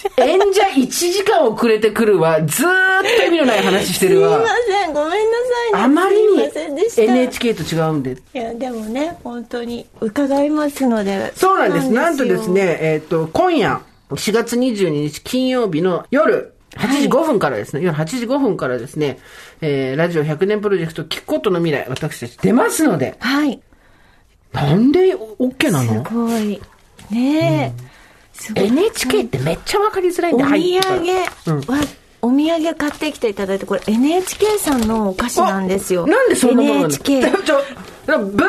[0.16, 2.40] 演者1時間遅れてくるわ。
[2.42, 4.38] ずーっと意味のない話してるわ。
[4.38, 4.50] すいま
[4.84, 5.24] せん、ごめんなさ
[5.68, 5.84] いね。
[5.84, 6.16] あまり。
[6.16, 6.50] に
[6.96, 8.12] NHK と違うんで。
[8.12, 11.32] いや、でもね、本当に伺いますので。
[11.36, 11.90] そうなんです。
[11.90, 12.50] なんとよです。
[12.50, 19.18] ね、えっ、と、今夜、4月22日金曜日の夜、8時5分からですね、夜8時5分からですね、
[19.60, 23.60] えー、ラジオ100年プロジェクト聞くことの未来、私たち出ますので、はい。
[24.52, 26.60] なんで OK なすのごい。
[27.10, 27.90] ねえ。
[28.32, 30.96] すごい ?NHK ってめっちゃわかりづらいんおで、土入ってから
[31.44, 31.86] 産は、
[32.22, 36.04] お土産買ってきていただいて、これ NHK さんのお菓子なんですよ。
[36.04, 37.22] あなんでそんなものなの？NHK。
[37.22, 37.62] ちょ、
[38.06, 38.46] ブー、ブー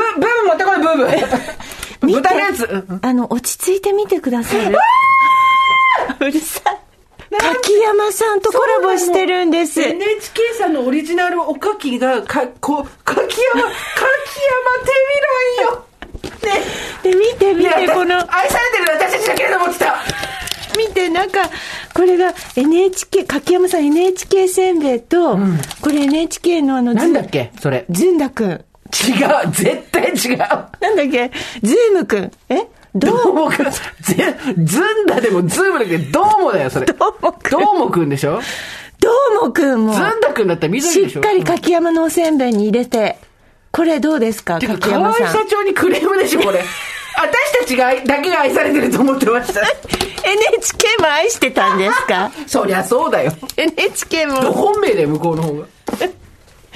[0.48, 2.12] 持ってこい、ブーブー。
[2.14, 2.64] 豚のやつ。
[2.66, 4.78] うんあの、落ち着いて見てくださる。
[6.20, 6.91] うるさい。
[7.38, 9.82] 柿山さんとコラボしてるんです。
[9.82, 13.18] NHK さんのオリジナルおかきが、か、こう、柿
[13.56, 13.74] 山、柿山
[14.84, 14.92] 手
[15.64, 15.86] 見ろんよ。
[16.44, 16.62] ね。
[17.04, 19.96] で、見て見て、この、愛されてる私たちだけだと思ってた。
[20.78, 21.40] 見て、なんか、
[21.94, 25.38] これが NHK、柿山さん NHK せんべいと、
[25.82, 27.52] これ NHK のあの、なんだっけ？
[27.62, 27.86] それ。
[27.90, 28.50] ずんだくん。
[28.50, 28.62] 違う。
[29.52, 30.38] 絶対違う。
[30.38, 31.32] なんだっけ？
[31.64, 32.32] ズームくん。
[32.50, 32.68] え？
[32.96, 33.66] どどううもくん。
[33.72, 36.86] ぜずんだでもズームだけど、どうもだよ、それ。
[36.86, 38.40] どうもくんどうもくんでしょ？
[39.00, 39.10] ど
[39.42, 41.10] うもくんもず、んだくんだったら緑でしょ？
[41.10, 43.18] しっかり柿山のおせんべいに入れて、
[43.72, 45.44] これどうですかてか、柿河合山さん。
[45.44, 46.64] 社長にクレームでしょ、これ。
[47.18, 49.62] 私たちが愛、だけが愛されてると思ってました。
[49.62, 53.32] NHK も愛してたんですかそりゃそうだよ。
[53.58, 55.66] ?NHK ども本命だよ、向こうの方が。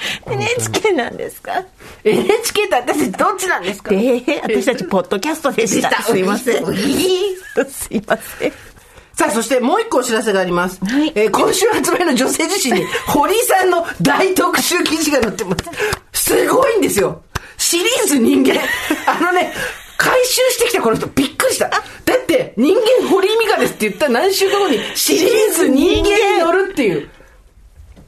[0.30, 1.64] NHK なんですか
[2.04, 3.94] ？NHK って私たちどっちなんですか？
[3.94, 5.88] ええ私たちポッドキャストでした。
[5.90, 6.64] でしたすいません。
[6.66, 8.52] すいません。
[9.14, 10.78] さあ、そしてもう一個お知らせがあります。
[10.84, 15.56] はいえー今週発売の女性自身に、堀井さんの大特集記事が載ってま
[16.12, 16.32] す。
[16.34, 17.22] すごいんですよ。
[17.56, 18.60] シリーズ人間。
[19.06, 19.54] あのね、
[19.96, 21.68] 回収してきたこの人びっくりした。
[21.70, 21.78] だ
[22.14, 27.08] って、人間堀井美香ですって言った何週間後に、シリーズ人間に乗るっていう。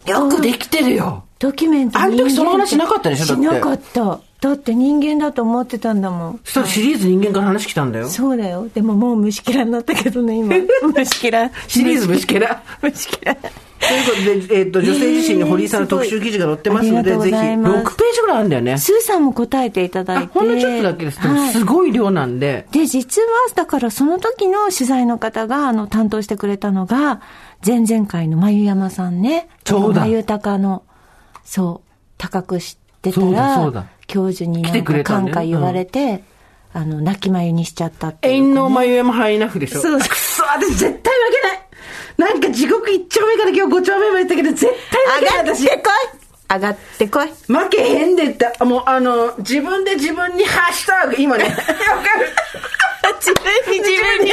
[0.06, 1.24] よくできてるよ。
[1.38, 3.26] ドキュメントあの時その話なかったでしょ？
[3.26, 4.20] だってしなかった。
[4.40, 6.40] だって人間だと思ってたんだもん。
[6.44, 8.08] そしたらシリーズ人間から話来たんだよ。
[8.08, 8.68] そうだよ。
[8.72, 10.54] でももう虫キラになったけどね、今。
[10.94, 11.50] 虫キラ。
[11.66, 12.62] シリーズ虫けら。
[12.82, 13.34] 虫キラ。
[13.34, 18.78] ということで、えっ、と、女性自身に堀井さんの特集記事が載ってますので、ぜひ、ありがとうございます6ページぐらいあるんだよね。
[18.78, 20.24] スーさんも答えていただいて。
[20.24, 21.22] あほんのちょっとだけです。
[21.22, 22.66] でもはいすごい量なんで。
[22.72, 27.20] で、実は、だからその時の取材の方が、あの、担当してくれたのが、
[27.66, 29.48] 前々回の眉山さんね。
[29.64, 30.82] そうだ眉高の、
[31.48, 36.22] そう、高く知ってたら、教授になんか感化言われて、
[36.74, 39.80] あの、泣き眉にしちゃったっていう遠の眉山ハイナフでしょ。
[39.80, 39.98] そう。
[39.98, 41.00] くそ、私絶対負
[42.18, 42.32] けない。
[42.32, 45.64] なんか地獄1丁目から今日5丁目まで行ったけど、絶対負けない私。
[45.64, 46.54] 上がってこい。
[46.54, 51.64] 上がってこい負けへんでって、あもうあの、自分で自分にハッシュタグ、今ね、わかる
[53.20, 54.32] 自分に自分に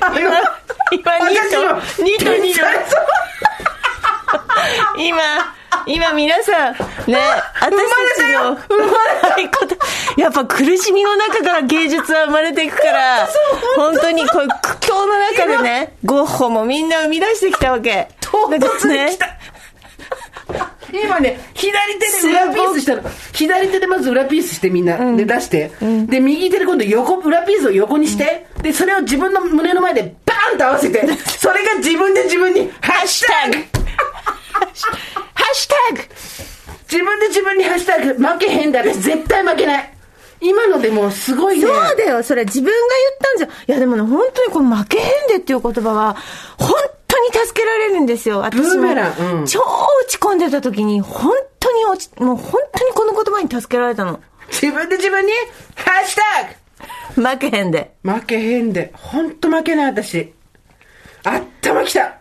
[0.00, 0.40] あの今、
[0.92, 2.68] 今2と、2と2の。
[4.98, 5.20] 今、
[5.86, 6.72] 今皆さん、
[7.10, 7.18] ね、
[7.60, 9.76] 私たちの、生まないこと、
[10.20, 13.28] やっぱ苦しみの中から芸術は生まれていくから、
[13.76, 18.08] 本当にこう苦境の中でね、ゴッホもみんな生み出してきたわけ。
[18.20, 19.36] 唐突に来た。
[20.92, 23.02] 今ね、左手で裏ピースしたの。
[23.32, 25.72] 左手でまず裏ピースしてみんな、で出して、
[26.06, 31.04] で、右手で今度横、裏ピースを横にして、で、それを自分の胸の前でバーンと合わせて、
[31.38, 33.56] それが自分で自分に、ハッシュタグ。
[34.52, 34.64] ハ
[35.20, 36.02] ッシュタグ
[36.90, 39.90] 自分で自分にハッシュタグ、負けへんだ、私絶対負けない。
[40.40, 41.66] 今のでもうすごいね。
[41.66, 42.82] そうだよ、それ自分が言
[43.14, 43.50] ったんじゃん。
[43.50, 46.16] いやでもね、本当にこの負けへんでっていう言葉は、
[46.58, 46.70] 本
[47.08, 48.40] 当に助けられるんですよ。
[48.40, 48.88] 私も。
[49.46, 54.20] 超落ち込んでた時に、本当に落ち、もう本当にこの言葉に助けられたの。
[54.48, 55.32] 自分で自分に、
[55.76, 56.20] ハッシュ
[57.16, 57.94] タグ負けへんで。
[58.02, 58.92] 負けへんで。
[58.94, 60.34] ほんと負けない、私。
[61.24, 62.18] あったまきた。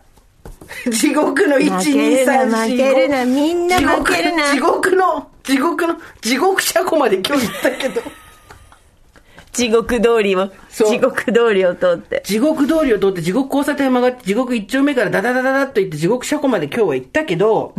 [0.91, 8.01] 地獄の1、負け2、るな3、4、負けるなみんな負けるな地獄の、地獄の、地獄車庫まで今日行ったけど。
[9.53, 12.23] 地獄通りを、地獄通りを通って。
[12.25, 17.73] 地獄通りを通って、地獄交差点を曲がって、地獄一丁目からダダダダダッと行って、地獄車庫まで今日は行ったけど、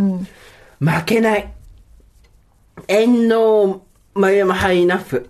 [0.78, 1.52] 負けない。
[2.86, 3.82] 遠納、
[4.14, 5.28] 眉山ハイナッフ。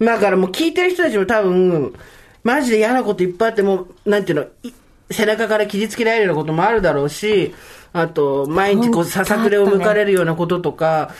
[0.00, 1.94] だからもう聞いてる人たちも多分、
[2.42, 4.72] マジで嫌なこといっぱいあっても、なんていうの、い
[5.10, 7.54] 背中から傷つけられるようなこともあるだろうし、
[7.92, 11.12] あと、毎日こう、ささくれを向かれるようなこととか、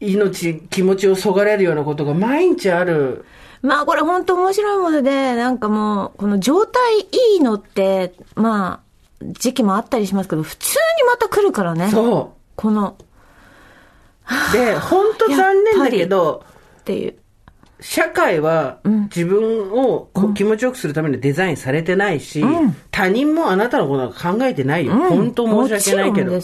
[0.00, 3.24] 命、気持ちをそがれるようなことが毎日ある。
[3.62, 11.88] まあこれ本当面白いもので、なんかもう、この状態いいのって、まあ、時期もあったりしますけど、普通にまた来るからね。
[11.90, 12.96] そこの、
[14.50, 14.52] う。
[14.52, 16.44] で、本当残念だけど、
[16.80, 17.16] っていう。
[17.80, 22.42] 社会は自分をこう気持ちよくするためにデザインされてないし、
[22.90, 24.94] 他人もあなたのことなんか考えてないよ。
[24.94, 26.40] 本当申し訳ないけど。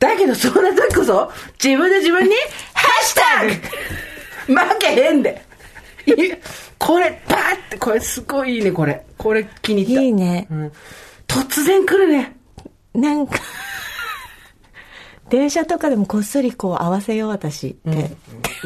[0.00, 1.30] だけど、そんな時こそ、
[1.62, 2.34] 自分で自分に、
[2.72, 3.66] ハッシュ
[4.46, 5.42] タグ負けへんで。
[6.06, 6.12] い
[6.78, 9.06] これ、パーって、これすごいいいね、これ。
[9.16, 10.02] これ気に入った。
[10.02, 10.72] いいねうん
[11.26, 12.36] 突然来るね。
[12.94, 13.34] なんか、
[15.30, 18.10] 電車とかでもこっそりこう合わせよう、私って。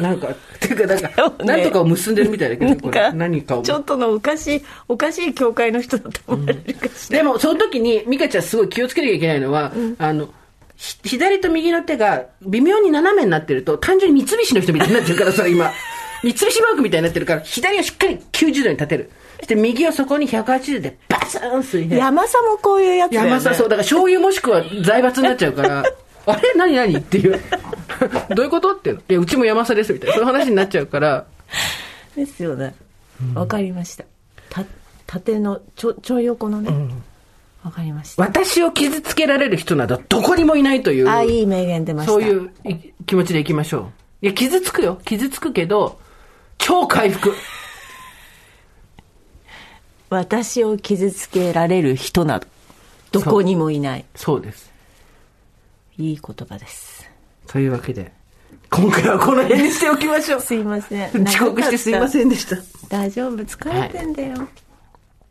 [0.01, 0.27] なんか、
[0.59, 3.61] ていうか、なんか、でもねなんとかを結んでるみたいだけど、これ何かを。
[3.63, 7.19] ちょっとのおかしい、おかしい教会の人だと思われるかしら。
[7.19, 10.29] でも、その時に、ミカちゃんすごい気をつけなきゃいけないのは、あの、
[10.75, 15.71] ひ左と右の手が微妙に斜めになってると、単純に三菱の人みたいになってるからさ、今。
[16.23, 19.09] 三菱マークみたいになってるから、左をしっかり90度に立てる。
[19.37, 21.97] そして右をそこに180度でバサーン水平。
[21.97, 23.29] 山さもこういうやつだよね。
[23.29, 25.83] 山さ、そう、だから醤油もしくは財閥になっちゃうから、
[26.25, 26.53] あれ？
[26.55, 26.75] 何？
[26.75, 26.97] 何？
[26.97, 27.39] っていう。
[28.35, 28.75] どういうこと？
[28.75, 29.01] っていうの。
[29.09, 30.15] いや、うちも山さですみたいな。
[30.15, 31.25] そういう話になっちゃうから、
[32.15, 32.75] ですよね。
[33.33, 34.05] わかりました。
[34.49, 34.63] た、
[35.07, 36.71] 縦の、ちょ、ちょい横のね。
[37.63, 38.23] わかりました。
[38.23, 41.09] 私を傷つけられる人などどこにもいないという。
[41.09, 42.11] あ、いい名言出ました。
[42.13, 43.91] そういうい気持ちでいきましょ
[44.21, 44.25] う。
[44.25, 44.99] いや、傷つくよ。
[45.05, 45.99] 傷つくけど、
[46.57, 47.33] 超回復。
[50.09, 52.47] 私を傷つけられる人など、
[53.11, 54.05] どこにもいない。
[54.15, 54.68] そうです。
[55.99, 57.09] いい言葉です。
[57.45, 58.13] というわけで、
[58.71, 60.41] 今回はこの辺にしておきましょう。
[60.41, 61.27] すいません。
[61.27, 62.27] 遅刻してすいません。
[62.27, 62.57] んでした。
[62.87, 64.47] 大丈夫、疲れてんだよ。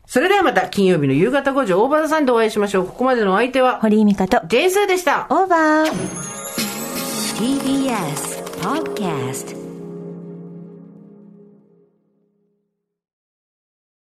[0.05, 2.85] それではまた金曜日の夕方5時、大場さんでお会いしましょう。
[2.85, 5.25] ここまでのお相手は、堀井美香と、ジェイスーでした。
[5.29, 5.91] オーバー。
[7.37, 9.58] TBS Podcast